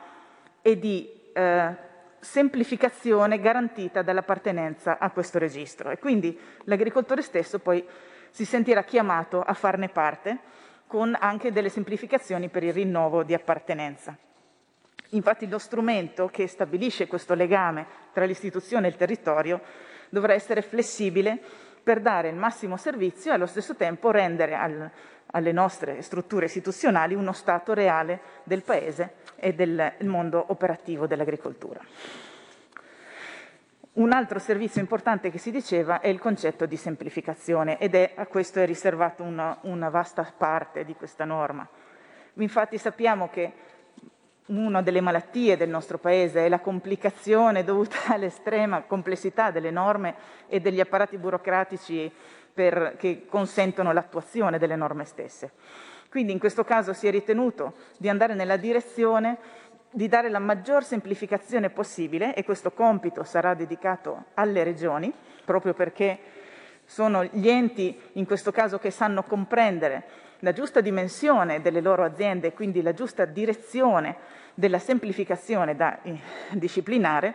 [0.62, 1.76] e di eh,
[2.20, 7.86] semplificazione garantita dall'appartenenza a questo registro e quindi l'agricoltore stesso poi
[8.30, 10.38] si sentirà chiamato a farne parte
[10.86, 14.16] con anche delle semplificazioni per il rinnovo di appartenenza.
[15.10, 19.60] Infatti lo strumento che stabilisce questo legame tra l'istituzione e il territorio
[20.08, 21.40] dovrà essere flessibile
[21.86, 24.90] per dare il massimo servizio e allo stesso tempo rendere al,
[25.26, 31.78] alle nostre strutture istituzionali uno stato reale del Paese e del mondo operativo dell'agricoltura.
[33.92, 38.26] Un altro servizio importante che si diceva è il concetto di semplificazione ed è a
[38.26, 41.64] questo è riservato una, una vasta parte di questa norma.
[42.34, 43.52] Infatti sappiamo che
[44.46, 50.14] una delle malattie del nostro Paese è la complicazione dovuta all'estrema complessità delle norme
[50.48, 52.10] e degli apparati burocratici
[52.52, 55.52] per, che consentono l'attuazione delle norme stesse.
[56.08, 59.36] Quindi in questo caso si è ritenuto di andare nella direzione
[59.90, 65.12] di dare la maggior semplificazione possibile e questo compito sarà dedicato alle regioni,
[65.44, 66.18] proprio perché
[66.84, 70.04] sono gli enti in questo caso che sanno comprendere
[70.40, 74.16] la giusta dimensione delle loro aziende e quindi la giusta direzione
[74.54, 76.18] della semplificazione da eh,
[76.52, 77.34] disciplinare,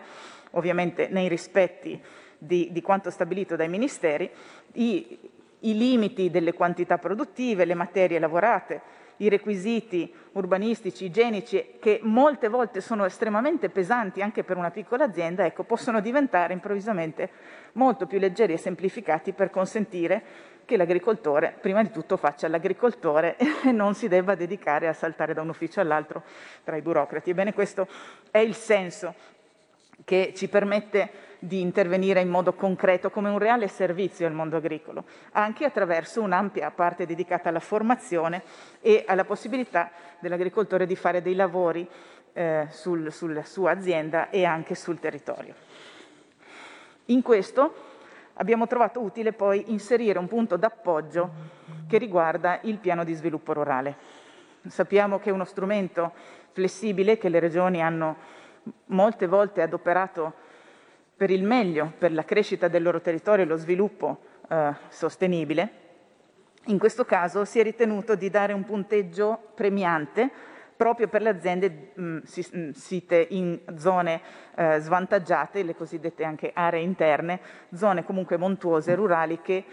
[0.52, 2.00] ovviamente nei rispetti
[2.38, 4.30] di, di quanto stabilito dai ministeri,
[4.72, 5.18] i,
[5.60, 8.80] i limiti delle quantità produttive, le materie lavorate,
[9.18, 15.44] i requisiti urbanistici, igienici, che molte volte sono estremamente pesanti anche per una piccola azienda,
[15.44, 17.30] ecco, possono diventare improvvisamente
[17.72, 23.72] molto più leggeri e semplificati per consentire che l'agricoltore prima di tutto faccia l'agricoltore e
[23.72, 26.22] non si debba dedicare a saltare da un ufficio all'altro
[26.64, 27.30] tra i burocrati.
[27.30, 27.86] Ebbene, questo
[28.30, 29.14] è il senso
[30.04, 35.04] che ci permette di intervenire in modo concreto come un reale servizio al mondo agricolo,
[35.32, 38.44] anche attraverso un'ampia parte dedicata alla formazione
[38.80, 39.90] e alla possibilità
[40.20, 41.88] dell'agricoltore di fare dei lavori
[42.32, 45.54] eh, sul, sulla sua azienda e anche sul territorio.
[47.06, 47.74] In questo
[48.34, 51.30] abbiamo trovato utile poi inserire un punto d'appoggio
[51.88, 53.96] che riguarda il piano di sviluppo rurale.
[54.68, 56.12] Sappiamo che è uno strumento
[56.52, 58.16] flessibile che le regioni hanno
[58.86, 60.50] molte volte adoperato
[61.22, 65.70] per il meglio, per la crescita del loro territorio e lo sviluppo eh, sostenibile.
[66.64, 70.28] In questo caso si è ritenuto di dare un punteggio premiante
[70.74, 72.18] proprio per le aziende mh,
[72.56, 74.20] mm, site in zone
[74.56, 77.38] eh, svantaggiate, le cosiddette anche aree interne,
[77.72, 79.64] zone comunque montuose, rurali, che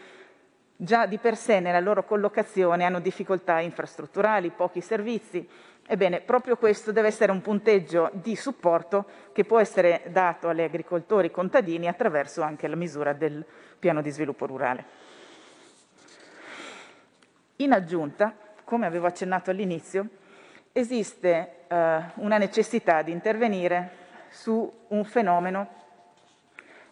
[0.75, 5.49] già di per sé nella loro collocazione hanno difficoltà infrastrutturali, pochi servizi.
[5.91, 11.31] Ebbene, proprio questo deve essere un punteggio di supporto che può essere dato agli agricoltori
[11.31, 13.43] contadini attraverso anche la misura del
[13.79, 14.85] piano di sviluppo rurale.
[17.55, 20.09] In aggiunta, come avevo accennato all'inizio,
[20.73, 23.89] esiste eh, una necessità di intervenire
[24.29, 25.69] su un fenomeno,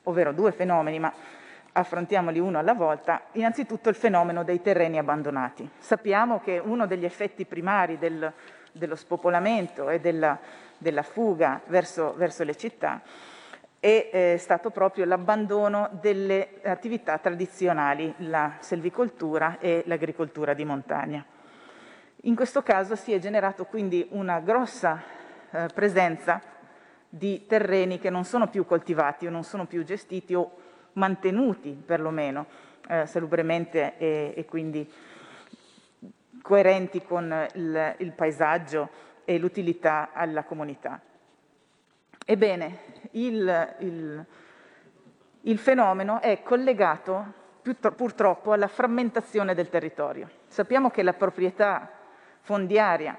[0.06, 1.14] ovvero due fenomeni, ma
[1.72, 3.26] affrontiamoli uno alla volta.
[3.34, 5.70] Innanzitutto il fenomeno dei terreni abbandonati.
[5.78, 8.34] Sappiamo che uno degli effetti primari del,
[8.78, 10.38] dello spopolamento e della,
[10.78, 13.02] della fuga verso, verso, le città
[13.80, 21.26] è, è stato proprio l'abbandono delle attività tradizionali, la selvicoltura e l'agricoltura di montagna.
[22.22, 25.02] In questo caso si è generato quindi una grossa
[25.52, 26.42] eh, presenza
[27.08, 30.52] di terreni che non sono più coltivati o non sono più gestiti o
[30.94, 32.46] mantenuti perlomeno
[32.90, 34.90] eh, salubremente e, quindi
[36.48, 38.90] coerenti con il, il paesaggio
[39.26, 40.98] e l'utilità alla comunità.
[42.26, 42.80] Ebbene,
[43.12, 44.26] il, il,
[45.42, 47.34] il fenomeno è collegato
[47.98, 50.30] purtroppo alla frammentazione del territorio.
[50.48, 51.92] Sappiamo che la proprietà
[52.40, 53.18] fondiaria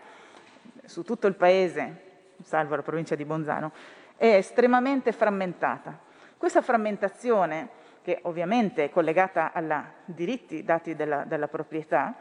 [0.87, 2.05] su tutto il paese,
[2.43, 3.73] salvo la provincia di Bonzano,
[4.17, 5.99] è estremamente frammentata.
[6.39, 7.69] Questa frammentazione,
[8.01, 12.15] che ovviamente è collegata ai diritti dati dalla, dalla proprietà,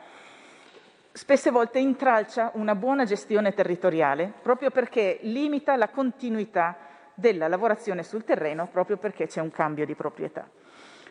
[1.17, 6.77] spesse volte intralcia una buona gestione territoriale proprio perché limita la continuità
[7.15, 10.47] della lavorazione sul terreno proprio perché c'è un cambio di proprietà.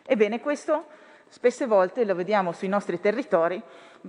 [0.05, 0.85] Ebbene, questo
[1.27, 3.61] spesse volte, lo vediamo sui nostri territori,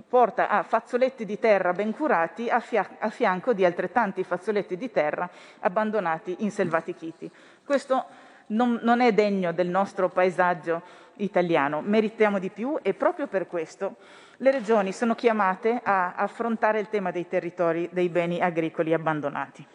[0.07, 4.89] porta a fazzoletti di terra ben curati a, fia- a fianco di altrettanti fazzoletti di
[4.91, 7.29] terra abbandonati in selvatichiti.
[7.65, 8.05] Questo
[8.47, 10.81] non, non è degno del nostro paesaggio
[11.15, 13.97] italiano, meritiamo di più e proprio per questo
[14.41, 19.65] le regioni sono chiamate a affrontare il tema dei territori dei beni agricoli abbandonati.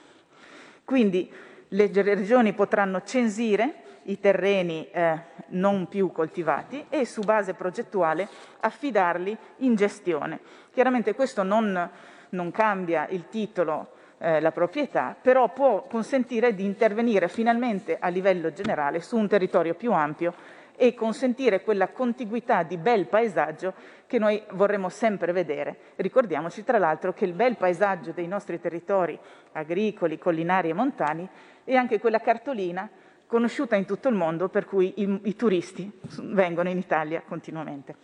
[0.84, 1.30] Quindi
[1.68, 5.18] le regioni potranno censire i terreni eh,
[5.48, 8.28] non più coltivati e su base progettuale
[8.60, 10.40] affidarli in gestione.
[10.72, 11.90] Chiaramente questo non,
[12.30, 18.52] non cambia il titolo, eh, la proprietà, però può consentire di intervenire finalmente a livello
[18.52, 20.34] generale su un territorio più ampio
[20.76, 23.74] e consentire quella contiguità di bel paesaggio
[24.06, 25.76] che noi vorremmo sempre vedere.
[25.96, 29.18] Ricordiamoci tra l'altro che il bel paesaggio dei nostri territori
[29.52, 31.28] agricoli, collinari e montani
[31.64, 32.88] è anche quella cartolina
[33.26, 35.90] conosciuta in tutto il mondo per cui i, i turisti
[36.22, 37.96] vengono in Italia continuamente.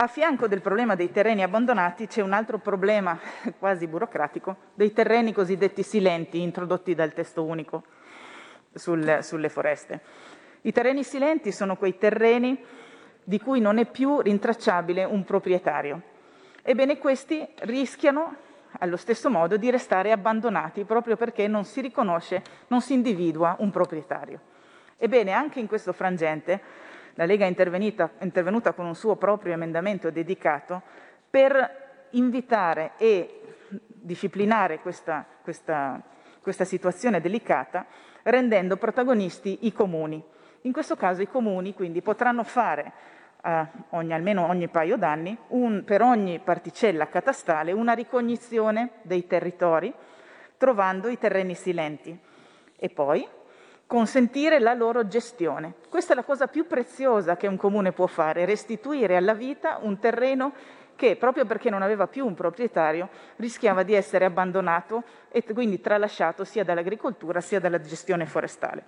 [0.00, 3.18] A fianco del problema dei terreni abbandonati c'è un altro problema
[3.58, 7.82] quasi burocratico dei terreni cosiddetti silenti introdotti dal testo unico
[8.74, 10.00] sul, sulle foreste.
[10.62, 12.62] I terreni silenti sono quei terreni
[13.24, 16.02] di cui non è più rintracciabile un proprietario.
[16.62, 18.36] Ebbene, questi rischiano
[18.80, 23.70] allo stesso modo di restare abbandonati proprio perché non si riconosce, non si individua un
[23.70, 24.40] proprietario.
[24.96, 26.60] Ebbene, anche in questo frangente
[27.14, 30.82] la Lega è intervenuta con un suo proprio emendamento dedicato
[31.28, 36.00] per invitare e disciplinare questa, questa,
[36.40, 37.86] questa situazione delicata
[38.22, 40.22] rendendo protagonisti i comuni.
[40.62, 42.92] In questo caso i comuni quindi potranno fare
[43.42, 49.92] eh, ogni, almeno ogni paio d'anni, un, per ogni particella catastale, una ricognizione dei territori,
[50.56, 52.18] trovando i terreni silenti
[52.76, 53.26] e poi
[53.86, 55.74] consentire la loro gestione.
[55.88, 59.98] Questa è la cosa più preziosa che un comune può fare, restituire alla vita un
[59.98, 60.52] terreno
[60.98, 66.42] che proprio perché non aveva più un proprietario rischiava di essere abbandonato e quindi tralasciato
[66.42, 68.82] sia dall'agricoltura sia dalla gestione forestale.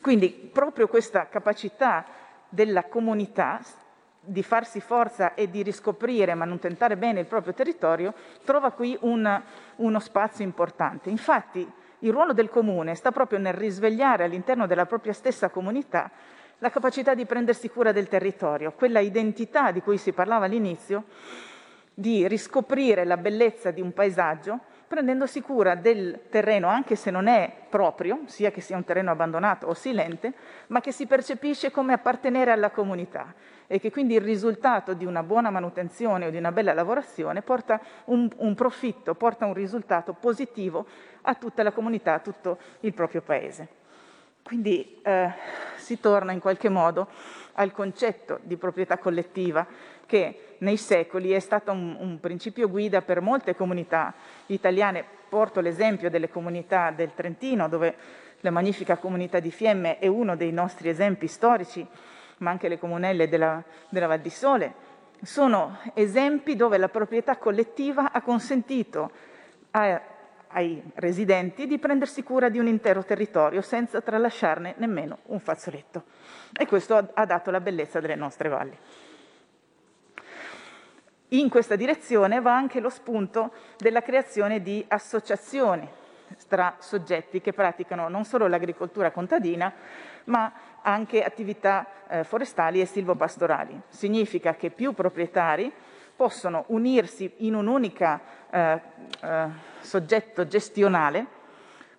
[0.00, 2.04] Quindi proprio questa capacità
[2.48, 3.60] della comunità
[4.20, 8.12] di farsi forza e di riscoprire, manutentare bene il proprio territorio,
[8.44, 9.42] trova qui un,
[9.76, 11.08] uno spazio importante.
[11.08, 16.10] Infatti il ruolo del comune sta proprio nel risvegliare all'interno della propria stessa comunità
[16.60, 21.04] la capacità di prendersi cura del territorio, quella identità di cui si parlava all'inizio,
[21.92, 24.60] di riscoprire la bellezza di un paesaggio
[24.90, 29.68] prendendosi cura del terreno, anche se non è proprio, sia che sia un terreno abbandonato
[29.68, 30.32] o silente,
[30.66, 33.32] ma che si percepisce come appartenere alla comunità
[33.68, 37.80] e che quindi il risultato di una buona manutenzione o di una bella lavorazione porta
[38.06, 40.86] un, un profitto, porta un risultato positivo
[41.22, 43.79] a tutta la comunità, a tutto il proprio paese.
[44.42, 45.32] Quindi eh,
[45.76, 47.08] si torna in qualche modo
[47.54, 49.66] al concetto di proprietà collettiva
[50.06, 54.12] che nei secoli è stato un, un, principio guida per molte comunità
[54.46, 55.04] italiane.
[55.28, 57.94] Porto l'esempio delle comunità del Trentino, dove
[58.40, 61.86] la magnifica comunità di Fiemme è uno dei nostri esempi storici,
[62.38, 64.74] ma anche le comunelle della, della Val di Sole.
[65.22, 69.10] Sono esempi dove la proprietà collettiva ha consentito
[69.70, 70.00] a,
[70.52, 76.04] ai residenti di prendersi cura di un intero territorio senza tralasciarne nemmeno un fazzoletto.
[76.52, 78.76] E questo ha, dato la bellezza delle nostre valli.
[81.28, 85.88] In questa direzione va anche lo spunto della creazione di associazioni
[86.48, 89.72] tra soggetti che praticano non solo l'agricoltura contadina,
[90.24, 90.52] ma
[90.82, 93.80] anche attività eh, forestali e silvopastorali.
[93.88, 95.72] Significa che più proprietari
[96.16, 98.20] possono unirsi in un unico
[98.50, 98.80] eh,
[99.20, 99.46] eh,
[99.80, 101.38] soggetto gestionale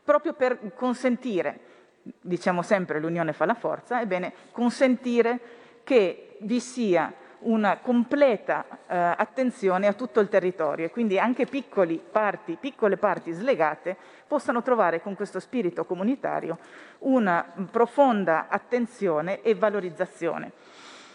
[0.04, 1.60] proprio per consentire,
[2.02, 5.40] diciamo sempre l'unione fa la forza, ebbene consentire
[5.84, 12.58] che vi sia una completa eh, attenzione a tutto il territorio e quindi anche parti,
[12.60, 13.96] piccole parti slegate
[14.28, 16.60] possano trovare con questo spirito comunitario
[17.00, 20.52] una profonda attenzione e valorizzazione.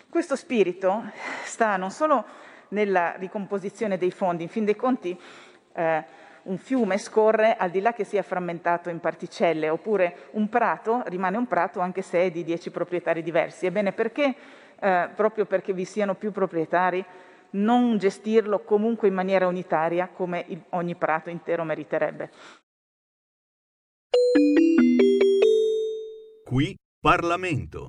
[0.08, 1.04] Questo spirito
[1.44, 2.24] sta non solo
[2.68, 5.18] nella ricomposizione dei fondi, in fin dei conti
[5.74, 6.04] eh,
[6.42, 11.36] un fiume scorre al di là che sia frammentato in particelle, oppure un prato rimane
[11.36, 13.66] un prato anche se è di dieci proprietari diversi.
[13.66, 14.34] Ebbene, perché
[14.78, 17.04] eh, proprio perché vi siano più proprietari,
[17.50, 22.30] non gestirlo comunque in maniera unitaria come il, ogni prato intero meriterebbe.
[26.44, 27.88] Qui Parlamento.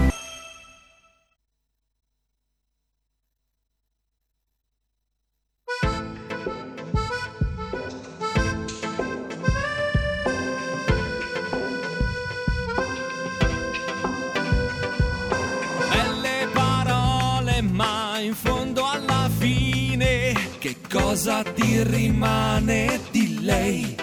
[21.21, 23.95] Cosa ti rimane di lei?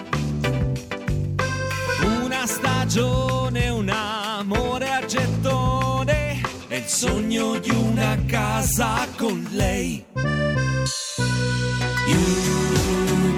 [2.23, 10.05] Una stagione, un amore a gettone e il sogno di una casa con lei.
[12.07, 13.28] You,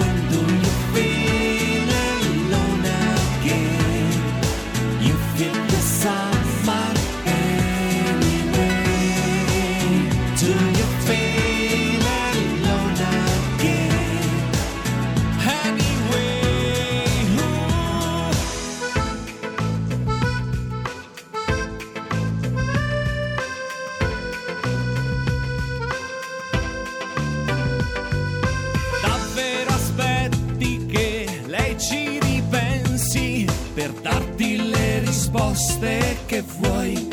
[35.31, 37.07] risposte che vuoi.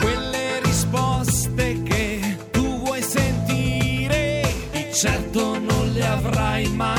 [0.00, 6.95] Quelle risposte che tu vuoi sentire, di certo non le avrai mai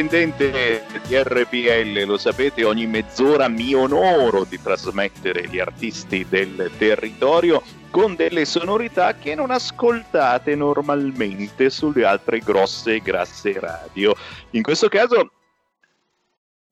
[0.00, 6.70] musica indipendente di RPL, lo sapete, ogni mezz'ora mi onoro di trasmettere gli artisti del
[6.78, 14.14] territorio con delle sonorità che non ascoltate normalmente sulle altre grosse e grasse radio.
[14.50, 15.32] In questo caso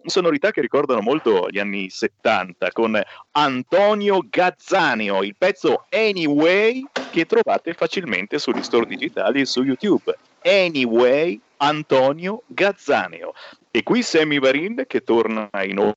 [0.04, 2.98] sonorità che ricordano molto gli anni 70 con
[3.32, 10.16] Antonio Gazzaneo, il pezzo Anyway che trovate facilmente sugli store digitali e su YouTube.
[10.44, 13.34] Anyway, Antonio Gazzaneo.
[13.70, 15.92] E qui Sammy Varin che torna in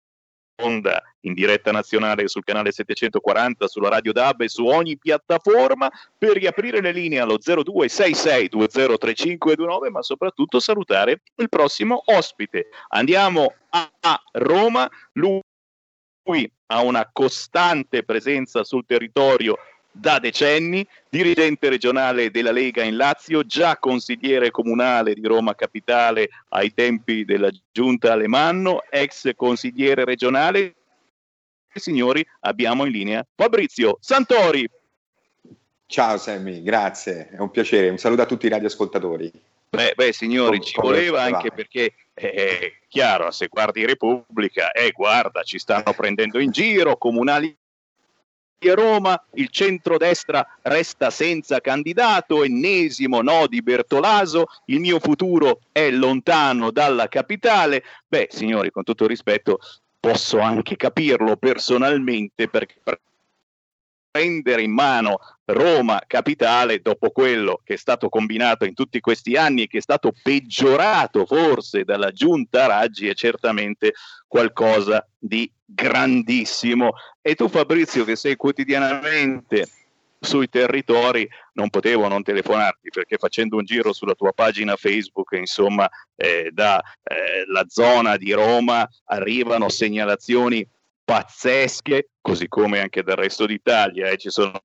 [0.62, 6.34] onda in diretta nazionale sul canale 740, sulla Radio DAB e su ogni piattaforma per
[6.34, 12.70] riaprire le linee allo 0266203529, ma soprattutto salutare il prossimo ospite.
[12.90, 13.90] Andiamo a
[14.34, 15.42] Roma, lui
[16.68, 19.58] ha una costante presenza sul territorio
[19.92, 26.74] da decenni, dirigente regionale della Lega in Lazio, già consigliere comunale di Roma Capitale ai
[26.74, 30.76] tempi della giunta Alemanno, ex consigliere regionale.
[31.74, 34.68] Signori, abbiamo in linea Fabrizio Santori.
[35.86, 39.32] Ciao Sammy, grazie, è un piacere, un saluto a tutti i radioascoltatori.
[39.70, 41.38] Beh, beh, signori, Com- ci come voleva va?
[41.38, 47.58] anche perché è chiaro, se guardi Repubblica, eh, guarda, ci stanno prendendo in giro, comunali
[48.70, 56.72] Roma, il centrodestra resta senza candidato, ennesimo no di Bertolaso, il mio futuro è lontano
[56.72, 57.84] dalla capitale.
[58.08, 59.60] Beh, signori, con tutto rispetto,
[60.00, 63.00] posso anche capirlo personalmente perché per
[64.12, 69.64] prendere in mano Roma capitale dopo quello che è stato combinato in tutti questi anni
[69.64, 73.94] e che è stato peggiorato forse dalla giunta Raggi è certamente
[74.28, 76.92] qualcosa di grandissimo.
[77.22, 79.68] E tu Fabrizio che sei quotidianamente
[80.24, 85.90] sui territori non potevo non telefonarti perché facendo un giro sulla tua pagina Facebook, insomma,
[86.16, 90.68] eh, da eh, zona di Roma arrivano segnalazioni
[91.12, 94.62] pazzesche, così come anche dal resto d'Italia, eh, ci sono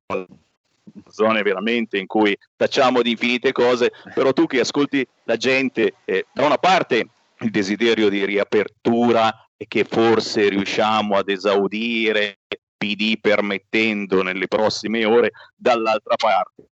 [1.08, 6.26] zone veramente in cui facciamo di infinite cose, però tu che ascolti la gente, eh,
[6.32, 7.08] da una parte
[7.40, 12.38] il desiderio di riapertura e che forse riusciamo ad esaudire,
[12.78, 16.68] PD permettendo nelle prossime ore, dall'altra parte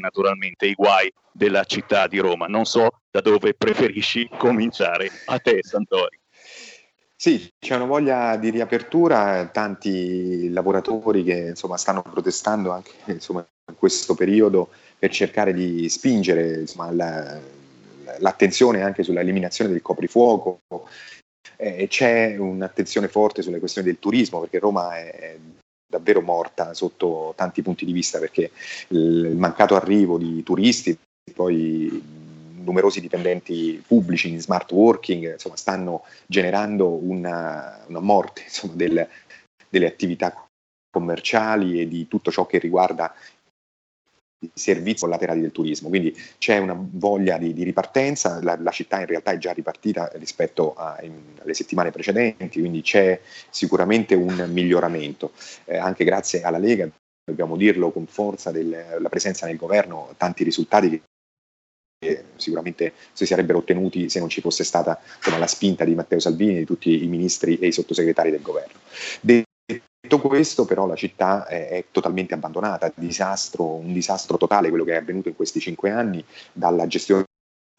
[0.00, 2.46] naturalmente i guai della città di Roma.
[2.46, 6.18] Non so da dove preferisci cominciare a te, Santori.
[7.24, 13.78] Sì, c'è una voglia di riapertura, tanti lavoratori che insomma, stanno protestando anche insomma, in
[13.78, 14.68] questo periodo
[14.98, 17.40] per cercare di spingere insomma, la-
[18.18, 20.60] l'attenzione anche sull'eliminazione del coprifuoco.
[21.56, 25.38] Eh, c'è un'attenzione forte sulle questioni del turismo perché Roma è
[25.86, 28.50] davvero morta sotto tanti punti di vista perché
[28.88, 30.94] il mancato arrivo di turisti,
[31.34, 32.13] poi
[32.64, 39.08] numerosi dipendenti pubblici in smart working insomma, stanno generando una, una morte insomma, del-
[39.68, 40.46] delle attività
[40.90, 43.12] commerciali e di tutto ciò che riguarda
[44.38, 45.88] i servizi collaterali del turismo.
[45.88, 50.10] Quindi c'è una voglia di, di ripartenza, la, la città in realtà è già ripartita
[50.14, 53.20] rispetto a- in- alle settimane precedenti, quindi c'è
[53.50, 55.32] sicuramente un miglioramento,
[55.64, 56.88] Eh, anche grazie alla Lega,
[57.24, 61.00] dobbiamo dirlo con forza, della presenza nel governo, tanti risultati che
[62.36, 66.58] sicuramente si sarebbero ottenuti se non ci fosse stata insomma, la spinta di Matteo Salvini,
[66.58, 68.78] di tutti i ministri e i sottosegretari del governo.
[69.20, 74.92] Detto questo, però, la città è, è, totalmente abbandonata, disastro, un disastro totale quello che
[74.92, 76.22] è avvenuto in questi cinque anni,
[76.52, 77.24] dalla gestione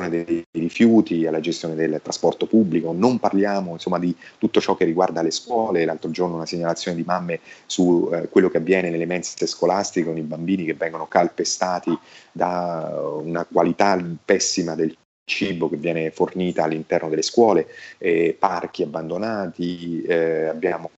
[0.09, 5.21] dei rifiuti alla gestione del trasporto pubblico, non parliamo insomma di tutto ciò che riguarda
[5.21, 9.47] le scuole, l'altro giorno una segnalazione di mamme su eh, quello che avviene nelle mense
[9.47, 11.97] scolastiche con i bambini che vengono calpestati
[12.31, 14.93] da una qualità pessima del
[15.23, 17.67] cibo che viene fornita all'interno delle scuole,
[17.97, 20.91] eh, parchi abbandonati, eh, abbiamo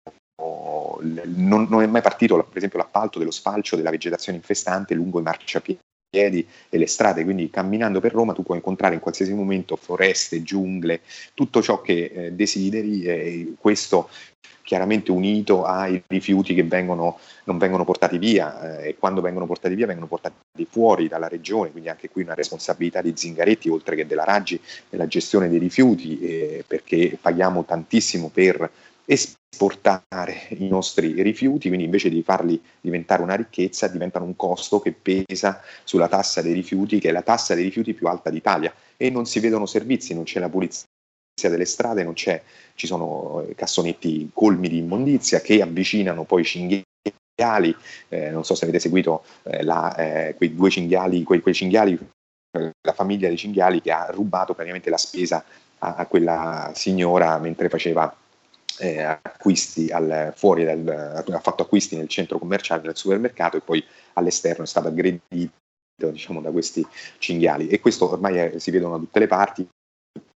[1.00, 5.22] non, non, è mai partito per esempio l'appalto dello sfalcio della vegetazione infestante lungo i
[5.22, 5.78] marciapiedi
[6.10, 11.02] e le strade, quindi camminando per Roma tu puoi incontrare in qualsiasi momento foreste, giungle,
[11.34, 14.08] tutto ciò che eh, desideri, eh, questo
[14.62, 19.74] chiaramente unito ai rifiuti che vengono, non vengono portati via eh, e quando vengono portati
[19.74, 24.06] via vengono portati fuori dalla regione, quindi anche qui una responsabilità di Zingaretti oltre che
[24.06, 24.58] della Raggi
[24.90, 28.70] nella gestione dei rifiuti eh, perché paghiamo tantissimo per
[29.10, 34.92] esportare i nostri rifiuti, quindi invece di farli diventare una ricchezza, diventano un costo che
[34.92, 38.72] pesa sulla tassa dei rifiuti, che è la tassa dei rifiuti più alta d'Italia.
[38.98, 40.84] E non si vedono servizi, non c'è la pulizia
[41.40, 42.42] delle strade, non c'è,
[42.74, 47.74] ci sono eh, cassonetti colmi di immondizia che avvicinano poi cinghiali,
[48.08, 51.98] eh, non so se avete seguito eh, la, eh, quei due cinghiali, quei, quei cinghiali,
[52.50, 55.42] la famiglia dei cinghiali che ha rubato praticamente la spesa
[55.78, 58.14] a, a quella signora mentre faceva
[58.78, 63.84] eh, acquisti al, fuori dal, ha fatto acquisti nel centro commerciale, nel supermercato e poi
[64.14, 65.50] all'esterno è stato aggredito
[65.96, 66.86] diciamo, da questi
[67.18, 67.68] cinghiali.
[67.68, 69.68] E questo ormai è, si vedono da tutte le parti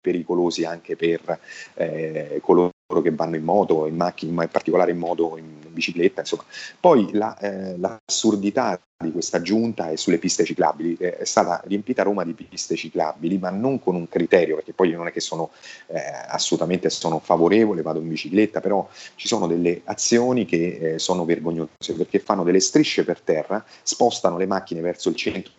[0.01, 1.40] pericolosi anche per
[1.74, 2.70] eh, coloro
[3.02, 6.44] che vanno in moto, in macchina, in particolare in moto, in bicicletta, insomma.
[6.81, 12.24] Poi la, eh, l'assurdità di questa giunta è sulle piste ciclabili, è stata riempita Roma
[12.24, 15.51] di piste ciclabili, ma non con un criterio, perché poi non è che sono
[15.89, 21.27] eh, assolutamente sono favorevole, vado in bicicletta, però ci sono delle azioni che eh, sono
[21.27, 25.52] vergognose, perché fanno delle strisce per terra, spostano le macchine verso il centro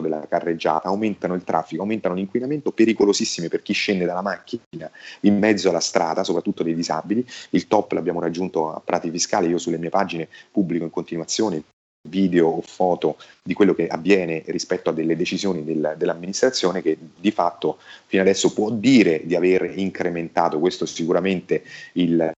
[0.00, 4.90] della carreggiata, aumentano il traffico, aumentano l'inquinamento, pericolosissime per chi scende dalla macchina
[5.20, 7.26] in mezzo alla strada, soprattutto dei disabili.
[7.50, 11.62] Il top l'abbiamo raggiunto a Prati Fiscali, io sulle mie pagine pubblico in continuazione
[12.08, 17.30] video o foto di quello che avviene rispetto a delle decisioni del, dell'amministrazione che di
[17.30, 21.62] fatto fino adesso può dire di aver incrementato, questo sicuramente
[21.92, 22.32] il,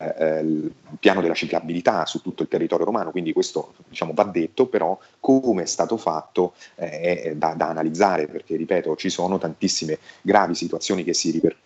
[0.00, 4.96] il piano della ciclabilità su tutto il territorio romano, quindi questo diciamo, va detto, però
[5.18, 10.54] come è stato fatto eh, è da, da, analizzare, perché ripeto, ci sono tantissime gravi
[10.54, 11.57] situazioni che si ripercuotono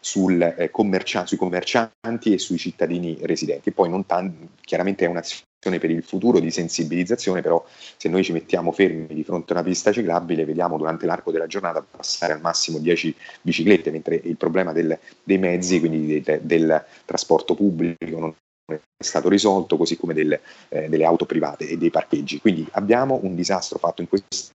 [0.00, 3.70] sul, eh, commercia- sui commercianti e sui cittadini residenti.
[3.70, 7.64] Poi non tan- chiaramente è un'azione per il futuro di sensibilizzazione, però
[7.96, 11.46] se noi ci mettiamo fermi di fronte a una pista ciclabile, vediamo durante l'arco della
[11.46, 16.84] giornata passare al massimo 10 biciclette, mentre il problema del, dei mezzi, quindi del, del,
[17.04, 18.34] trasporto pubblico, non
[18.72, 20.38] è stato risolto, così come del,
[20.68, 22.40] eh, delle auto private e dei parcheggi.
[22.40, 24.50] Quindi abbiamo un disastro fatto in questi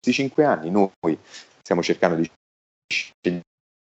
[0.00, 1.18] cinque anni, noi
[1.62, 2.30] stiamo cercando di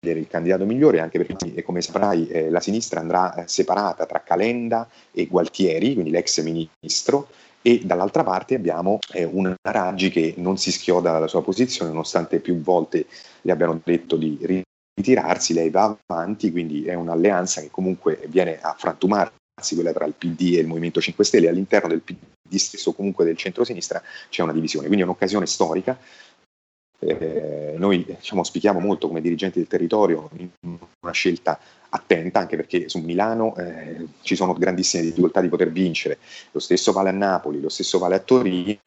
[0.01, 4.87] il candidato migliore, anche perché, come saprai, eh, la sinistra andrà eh, separata tra Calenda
[5.11, 7.29] e Gualtieri, quindi l'ex ministro,
[7.61, 12.39] e dall'altra parte abbiamo eh, una Raggi che non si schioda dalla sua posizione, nonostante
[12.39, 13.07] più volte
[13.41, 14.63] le abbiano detto di
[14.95, 19.33] ritirarsi, lei va avanti, quindi è un'alleanza che comunque viene a frantumarsi,
[19.73, 22.17] quella tra il PD e il Movimento 5 Stelle, all'interno del PD
[22.57, 25.97] stesso comunque del centro-sinistra c'è una divisione, quindi è un'occasione storica
[27.05, 30.29] eh, noi diciamo, auspichiamo molto come dirigenti del territorio
[31.01, 31.59] una scelta
[31.89, 36.17] attenta, anche perché su Milano eh, ci sono grandissime difficoltà di poter vincere.
[36.51, 38.79] Lo stesso vale a Napoli, lo stesso vale a Torino,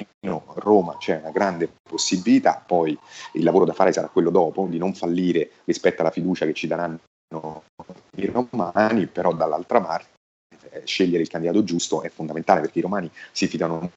[0.57, 2.99] Roma c'è una grande possibilità, poi
[3.33, 6.67] il lavoro da fare sarà quello dopo, di non fallire rispetto alla fiducia che ci
[6.67, 6.99] daranno
[8.17, 10.17] i romani, però dall'altra parte
[10.71, 13.91] eh, scegliere il candidato giusto è fondamentale perché i romani si fidano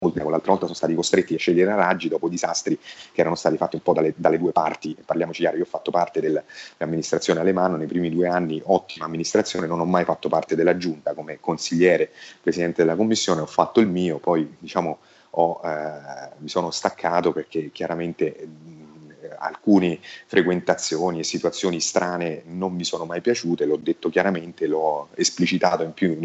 [0.00, 3.82] l'altra volta sono stati costretti a scegliere Raggi dopo disastri che erano stati fatti un
[3.82, 8.08] po' dalle, dalle due parti, parliamoci chiaro, io ho fatto parte dell'amministrazione Alemanno nei primi
[8.08, 12.10] due anni, ottima amministrazione, non ho mai fatto parte della giunta come consigliere,
[12.40, 14.98] presidente della commissione, ho fatto il mio, poi diciamo
[15.30, 18.48] ho, eh, mi sono staccato perché chiaramente
[19.38, 25.82] alcune frequentazioni e situazioni strane non mi sono mai piaciute, l'ho detto chiaramente, l'ho esplicitato
[25.82, 26.18] in più in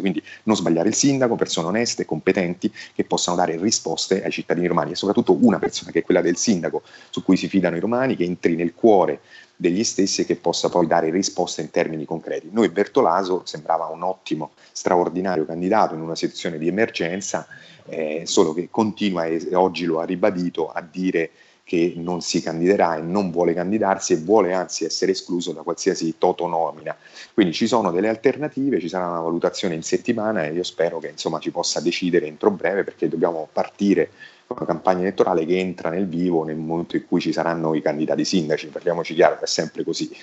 [0.00, 4.92] quindi non sbagliare il sindaco, persone oneste, competenti, che possano dare risposte ai cittadini romani
[4.92, 8.16] e soprattutto una persona che è quella del sindaco, su cui si fidano i romani,
[8.16, 9.20] che entri nel cuore
[9.54, 12.48] degli stessi e che possa poi dare risposte in termini concreti.
[12.50, 17.46] Noi Bertolaso sembrava un ottimo, straordinario candidato in una situazione di emergenza,
[17.88, 21.30] eh, solo che continua e oggi lo ha ribadito a dire
[21.66, 26.14] che non si candiderà e non vuole candidarsi e vuole anzi essere escluso da qualsiasi
[26.16, 26.96] totonomina.
[27.34, 31.08] Quindi ci sono delle alternative, ci sarà una valutazione in settimana e io spero che
[31.08, 34.10] insomma ci possa decidere entro breve perché dobbiamo partire
[34.46, 37.82] con una campagna elettorale che entra nel vivo nel momento in cui ci saranno i
[37.82, 40.16] candidati sindaci, parliamoci chiaro, è sempre così.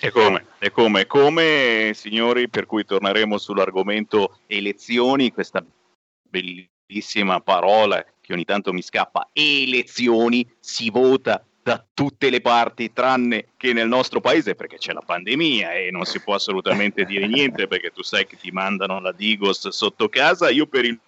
[0.00, 5.62] E come, e come, come, signori, per cui torneremo sull'argomento elezioni, questa
[6.22, 13.48] bellissima parola che ogni tanto mi scappa, elezioni, si vota da tutte le parti tranne
[13.56, 17.68] che nel nostro paese perché c'è la pandemia e non si può assolutamente dire niente
[17.68, 20.50] perché tu sai che ti mandano la Digos sotto casa.
[20.50, 21.00] Io per il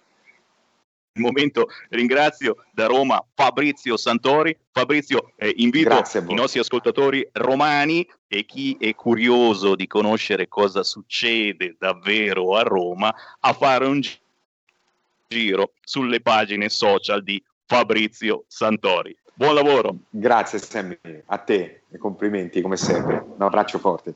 [1.15, 4.57] momento ringrazio da Roma Fabrizio Santori.
[4.71, 11.75] Fabrizio, eh, invito i nostri ascoltatori romani e chi è curioso di conoscere cosa succede
[11.77, 14.27] davvero a Roma a fare un giro
[15.29, 19.15] giro sulle pagine social di Fabrizio Santori.
[19.35, 19.95] Buon lavoro.
[20.09, 20.97] Grazie Sammy,
[21.27, 23.23] a te e complimenti come sempre.
[23.35, 24.15] Un abbraccio forte.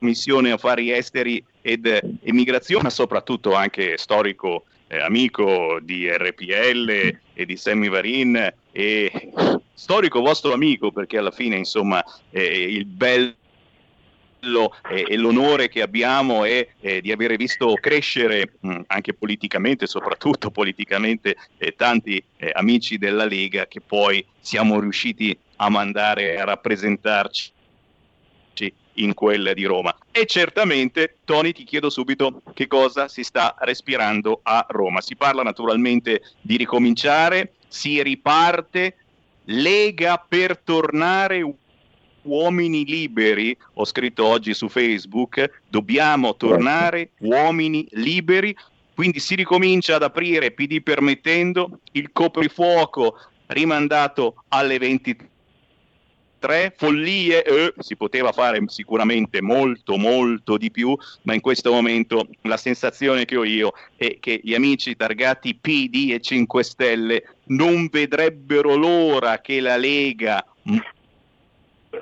[0.00, 7.56] Commissione Affari Esteri ed Immigrazione, ma soprattutto anche storico eh, amico di RPL e di
[7.56, 9.30] Sammy Varin e
[9.74, 13.34] storico vostro amico perché alla fine insomma eh, il bello
[14.88, 21.36] e, l'onore che abbiamo è eh, di avere visto crescere mh, anche politicamente, soprattutto politicamente,
[21.58, 27.52] eh, tanti eh, amici della Lega che poi siamo riusciti a mandare a rappresentarci
[28.94, 29.96] in quelle di Roma.
[30.10, 35.00] E certamente, Tony, ti chiedo subito che cosa si sta respirando a Roma.
[35.00, 38.96] Si parla naturalmente di ricominciare, si riparte,
[39.44, 41.42] Lega per tornare
[42.22, 48.54] uomini liberi, ho scritto oggi su Facebook, dobbiamo tornare uomini liberi,
[48.94, 55.29] quindi si ricomincia ad aprire, PD permettendo, il coprifuoco rimandato alle 23
[56.40, 62.26] tre follie, eh, si poteva fare sicuramente molto molto di più, ma in questo momento
[62.42, 67.88] la sensazione che ho io è che gli amici targati PD e 5 Stelle non
[67.88, 70.44] vedrebbero l'ora che la Lega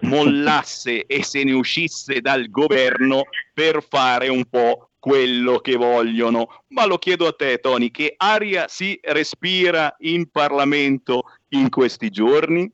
[0.02, 6.62] mollasse e se ne uscisse dal governo per fare un po' quello che vogliono.
[6.68, 12.70] Ma lo chiedo a te, Tony, che aria si respira in Parlamento in questi giorni?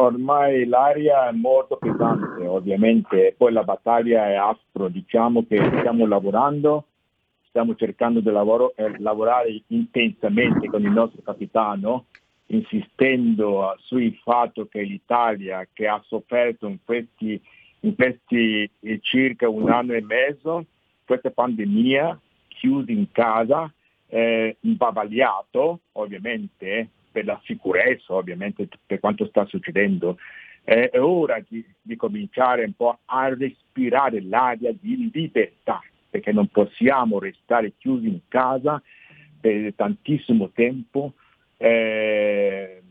[0.00, 6.86] Ormai l'aria è molto pesante, ovviamente, poi la battaglia è aspro, diciamo che stiamo lavorando,
[7.48, 12.06] stiamo cercando di lavoro, eh, lavorare intensamente con il nostro capitano,
[12.46, 17.40] insistendo sul fatto che l'Italia, che ha sofferto in questi,
[17.80, 20.64] in questi eh, circa un anno e mezzo,
[21.04, 22.18] questa pandemia,
[22.48, 23.72] chiusi in casa,
[24.06, 30.18] eh, imbavagliato, ovviamente, per la sicurezza ovviamente per quanto sta succedendo.
[30.62, 37.18] è ora di, di cominciare un po' a respirare l'aria di libertà, perché non possiamo
[37.18, 38.82] restare chiusi in casa
[39.40, 41.14] per tantissimo tempo.
[41.56, 42.82] Eh,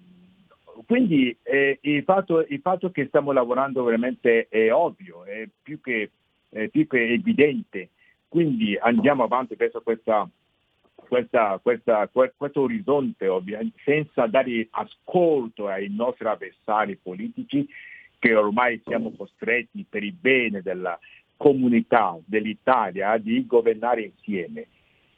[0.85, 6.09] quindi eh, il, fatto, il, fatto, che stiamo lavorando veramente è ovvio, è più che,
[6.49, 7.89] è più che evidente.
[8.27, 10.27] Quindi andiamo avanti verso questa
[11.09, 17.67] questa, questa, questo orizzonte ovviamente, senza dare ascolto ai nostri avversari politici
[18.19, 20.97] che ormai siamo costretti per il bene della
[21.35, 24.67] comunità dell'Italia di governare insieme.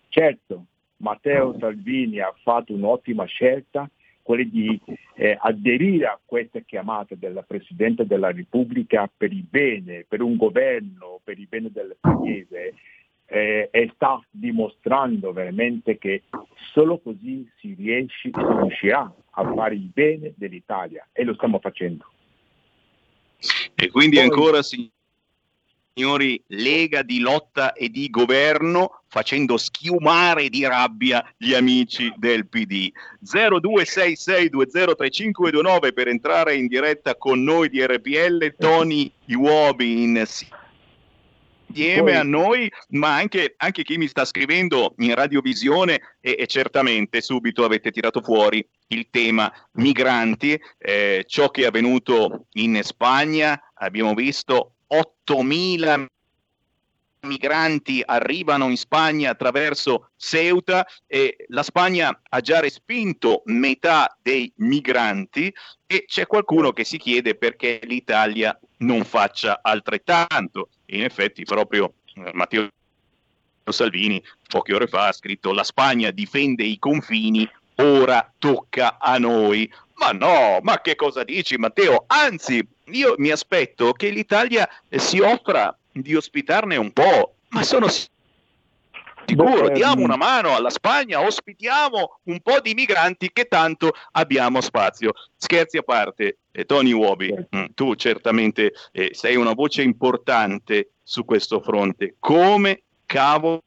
[0.08, 0.66] Certo,
[0.98, 3.90] Matteo Salvini ha fatto un'ottima scelta
[4.22, 4.80] quello di
[5.16, 11.20] eh, aderire a queste chiamate del Presidente della Repubblica per il bene, per un governo,
[11.24, 12.76] per il bene del Paese,
[13.32, 16.24] eh, e sta dimostrando veramente che
[16.74, 22.06] solo così si, riesce, si riuscirà a fare il bene dell'Italia e lo stiamo facendo.
[23.76, 24.92] E quindi Poi, ancora, signori,
[26.48, 32.92] Lega di lotta e di governo facendo schiumare di rabbia gli amici del PD.
[33.24, 40.26] 0266203529 per entrare in diretta con noi di RPL, Tony Iuobi in
[41.80, 42.16] insieme Poi...
[42.16, 47.64] a noi, ma anche, anche, chi mi sta scrivendo in radiovisione e, e, certamente subito
[47.64, 54.74] avete tirato fuori il tema migranti, eh, ciò che è avvenuto in Spagna, abbiamo visto
[54.90, 56.06] 8.000
[57.22, 65.54] migranti arrivano in Spagna attraverso Ceuta e la Spagna ha già respinto metà dei migranti
[65.86, 70.70] e c'è qualcuno che si chiede perché l'Italia non faccia altrettanto.
[70.92, 72.70] In effetti proprio eh, Matteo
[73.70, 79.72] Salvini poche ore fa ha scritto la Spagna difende i confini, ora tocca a noi.
[79.96, 82.06] Ma no, ma che cosa dici Matteo?
[82.08, 87.88] Anzi, io mi aspetto che l'Italia si offra di ospitarne un po', ma sono
[89.26, 93.94] sicuro, Beh, diamo ehm, una mano alla Spagna, ospitiamo un po' di migranti che tanto
[94.12, 95.14] abbiamo spazio.
[95.36, 101.26] Scherzi a parte, eh, Tony Uobi, mm, tu certamente eh, sei una voce importante su
[101.26, 102.16] questo fronte.
[102.20, 103.64] Come cavolo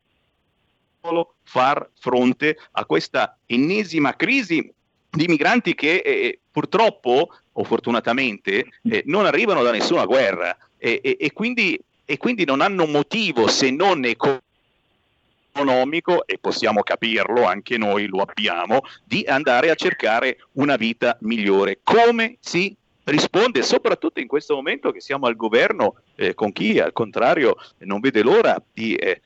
[1.42, 4.72] far fronte a questa ennesima crisi
[5.10, 11.16] di migranti che eh, purtroppo o fortunatamente eh, non arrivano da nessuna guerra e, e,
[11.20, 14.42] e, quindi, e quindi non hanno motivo se non economico
[15.54, 21.78] economico, e possiamo capirlo, anche noi lo abbiamo, di andare a cercare una vita migliore.
[21.84, 26.92] Come si risponde, soprattutto in questo momento che siamo al governo, eh, con chi al
[26.92, 29.20] contrario non vede l'ora di eh,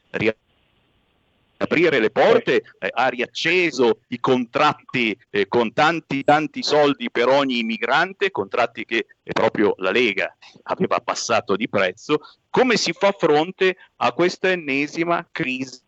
[1.56, 7.60] aprire le porte, eh, ha riacceso i contratti eh, con tanti tanti soldi per ogni
[7.60, 13.76] immigrante, contratti che eh, proprio la Lega aveva passato di prezzo, come si fa fronte
[13.96, 15.86] a questa ennesima crisi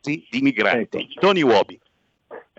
[0.00, 0.98] di migranti.
[0.98, 1.20] Ecco.
[1.20, 1.80] Tony Wobi.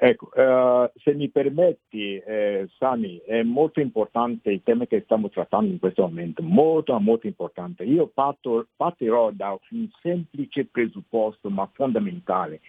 [0.02, 5.70] Ecco, uh, se mi permetti, eh, Sami, è molto importante il tema che stiamo trattando
[5.70, 7.84] in questo momento, molto, molto importante.
[7.84, 12.62] Io parto, partirò da un semplice presupposto, ma fondamentale,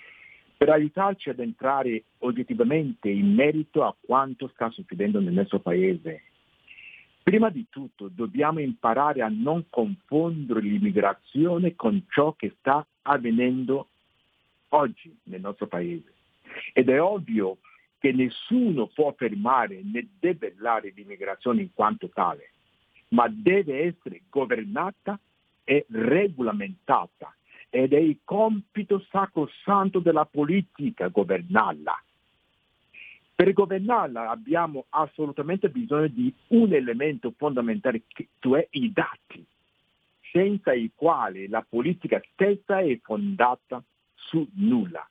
[0.57, 6.23] per aiutarci ad entrare oggettivamente in merito a quanto sta succedendo nel nostro paese.
[7.23, 13.87] Prima di tutto dobbiamo imparare a non confondere l'immigrazione con ciò che sta avvenendo
[14.71, 16.13] oggi nel nostro paese.
[16.73, 17.59] Ed è ovvio
[17.99, 22.53] che nessuno può fermare né debellare l'immigrazione in quanto tale,
[23.09, 25.19] ma deve essere governata
[25.65, 27.35] e regolamentata
[27.69, 32.03] ed è il compito sacrosanto della politica governarla.
[33.35, 38.03] Per governarla abbiamo assolutamente bisogno di un elemento fondamentale,
[38.39, 39.45] cioè i dati,
[40.33, 43.83] senza i quali la politica stessa è fondata
[44.29, 45.09] su nulla.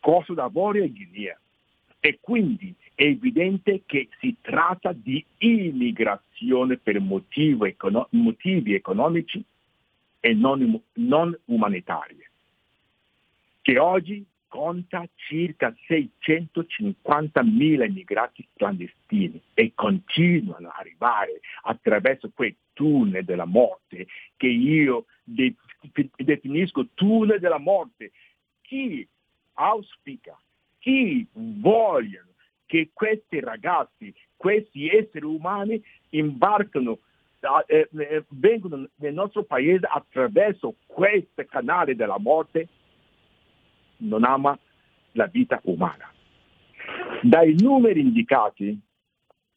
[0.00, 1.40] Kosovo d'Avorio e Guinea.
[2.04, 9.40] E quindi è evidente che si tratta di immigrazione per motivi, econo- motivi economici
[10.18, 12.18] e non, non umanitari,
[13.60, 23.44] che oggi conta circa 650.000 immigrati clandestini e continuano ad arrivare attraverso quei tunnel della
[23.44, 25.54] morte che io de-
[26.16, 28.10] definisco tunnel della morte.
[28.60, 29.06] Chi
[29.52, 30.36] auspica,
[30.82, 32.30] chi vogliono
[32.66, 35.80] che questi ragazzi, questi esseri umani
[36.10, 36.98] imbarcano,
[37.66, 42.66] eh, eh, vengono nel nostro paese attraverso questo canale della morte,
[43.98, 44.58] non ama
[45.12, 46.10] la vita umana.
[47.22, 48.76] Dai numeri indicati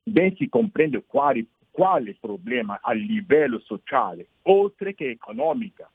[0.03, 5.89] ben si comprende quali, quale problema a livello sociale, oltre che economica,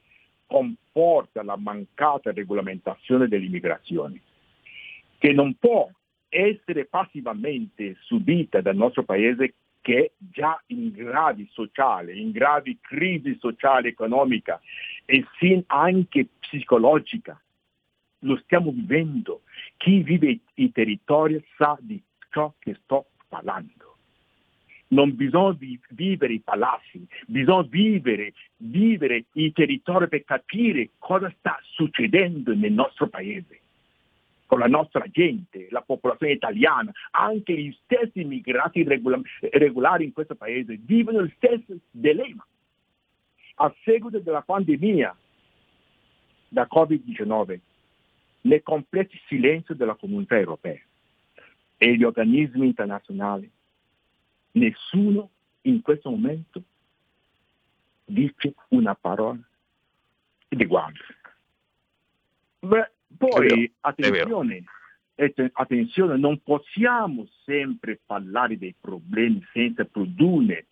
[0.46, 4.20] comporta la mancata regolamentazione dell'immigrazione,
[5.20, 5.86] che non può
[6.30, 13.36] essere passivamente subita dal nostro paese che è già in gravi sociale, in gravi crisi
[13.38, 14.58] sociale economica
[15.04, 17.38] e sin anche psicologica.
[18.20, 19.42] Lo stiamo vivendo.
[19.76, 23.96] Chi vive i territori sa di ciò che sto parlando.
[24.88, 25.56] Non bisogna
[25.90, 33.06] vivere i palazzi, bisogna vivere, vivere i territori per capire cosa sta succedendo nel nostro
[33.08, 33.59] paese
[34.50, 40.34] con la nostra gente, la popolazione italiana, anche gli stessi immigrati regolari, regolari in questo
[40.34, 42.44] paese vivono il stesso dilemma.
[43.54, 45.16] A seguito della pandemia
[46.48, 47.60] da Covid-19,
[48.40, 50.80] nel completo silenzio della comunità europea
[51.76, 53.48] e gli organismi internazionali,
[54.50, 55.30] nessuno
[55.62, 56.60] in questo momento
[58.04, 59.38] dice una parola
[60.48, 61.04] di guardia.
[62.58, 64.64] Beh, poi, attenzione,
[65.52, 70.66] attenzione, non possiamo sempre parlare dei problemi senza produrre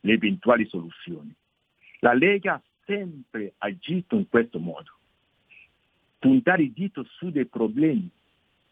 [0.00, 1.34] le eventuali soluzioni.
[2.00, 4.90] La Lega ha sempre agito in questo modo.
[6.18, 8.10] Puntare il dito su dei problemi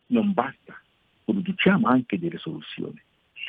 [0.06, 0.80] non basta,
[1.24, 3.00] produciamo anche delle soluzioni.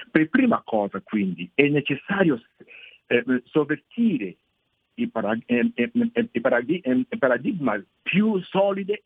[0.10, 2.41] Per prima cosa, quindi, è necessario
[3.08, 4.36] eh, sovvertire
[4.95, 9.04] il, parag- eh, eh, parag- paradigma più solide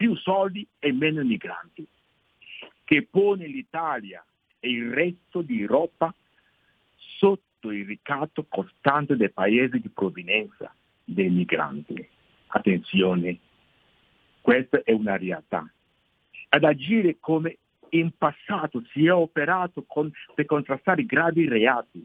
[0.00, 1.86] più soldi e meno migranti,
[2.84, 4.24] che pone l'Italia
[4.58, 6.14] e il resto d'Europa
[6.96, 10.74] sotto il ricatto costante dei paesi di provenienza
[11.04, 12.08] dei migranti.
[12.46, 13.40] Attenzione,
[14.40, 15.70] questa è una realtà.
[16.48, 17.58] Ad agire come
[17.90, 22.02] in passato si è operato con, per contrastare gravi reati,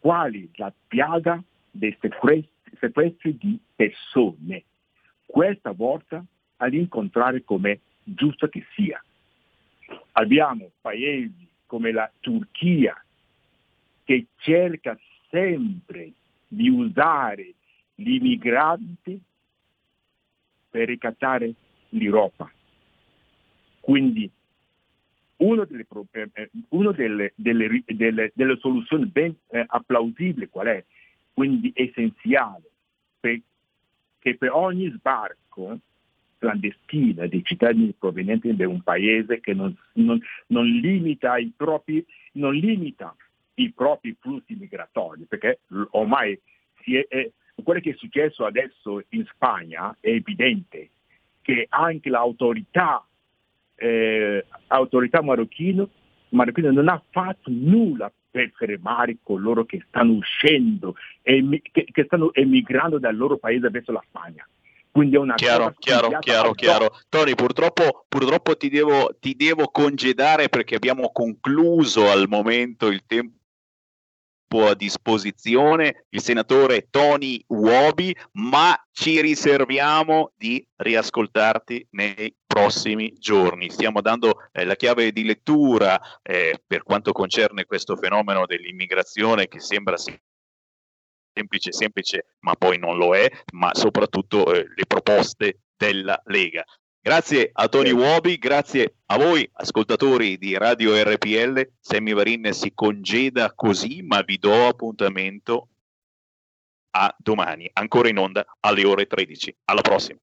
[0.00, 1.40] quali la piaga
[1.70, 2.50] dei sequestri,
[2.80, 4.64] sequestri di persone.
[5.24, 6.24] Questa volta
[6.56, 9.02] ad incontrare come giusto che sia.
[10.12, 13.00] Abbiamo paesi come la Turchia
[14.04, 14.98] che cerca
[15.30, 16.12] sempre
[16.46, 17.54] di usare
[17.94, 19.20] gli immigranti
[20.70, 21.52] per ricattare
[21.90, 22.50] l'Europa.
[23.80, 24.30] Quindi
[25.36, 30.84] una delle, eh, una delle, delle, delle soluzioni ben eh, applausibili qual è?
[31.32, 32.62] Quindi essenziale,
[33.20, 33.40] per,
[34.18, 35.78] che per ogni sbarco
[36.46, 42.54] clandestina dei cittadini provenienti da un paese che non, non, non, limita i propri, non
[42.54, 43.14] limita
[43.54, 45.60] i propri flussi migratori, perché
[45.90, 46.38] ormai
[46.84, 47.30] è, è,
[47.62, 50.90] quello che è successo adesso in Spagna è evidente
[51.42, 53.04] che anche l'autorità
[53.74, 55.86] eh, autorità marocchina,
[56.30, 63.36] non ha fatto nulla per fermare coloro che stanno uscendo che stanno emigrando dal loro
[63.36, 64.46] paese verso la Spagna.
[64.96, 66.96] Quindi è una chiaro, chiaro, chiaro, chiaro.
[67.10, 73.34] Tony, purtroppo, purtroppo ti, devo, ti devo congedare perché abbiamo concluso al momento il tempo
[74.66, 83.68] a disposizione, il senatore Tony Uobi, ma ci riserviamo di riascoltarti nei prossimi giorni.
[83.68, 89.60] Stiamo dando eh, la chiave di lettura eh, per quanto concerne questo fenomeno dell'immigrazione che
[89.60, 89.98] sembra
[91.36, 96.64] semplice, semplice, ma poi non lo è, ma soprattutto eh, le proposte della Lega.
[96.98, 101.74] Grazie a Tony Uobi, grazie a voi ascoltatori di Radio RPL.
[101.78, 105.68] Sammy Varin si congeda così, ma vi do appuntamento
[106.92, 109.56] a domani, ancora in onda alle ore 13.
[109.66, 110.18] Alla prossima.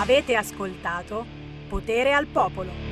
[0.00, 1.26] Avete ascoltato
[1.68, 2.87] Potere al Popolo.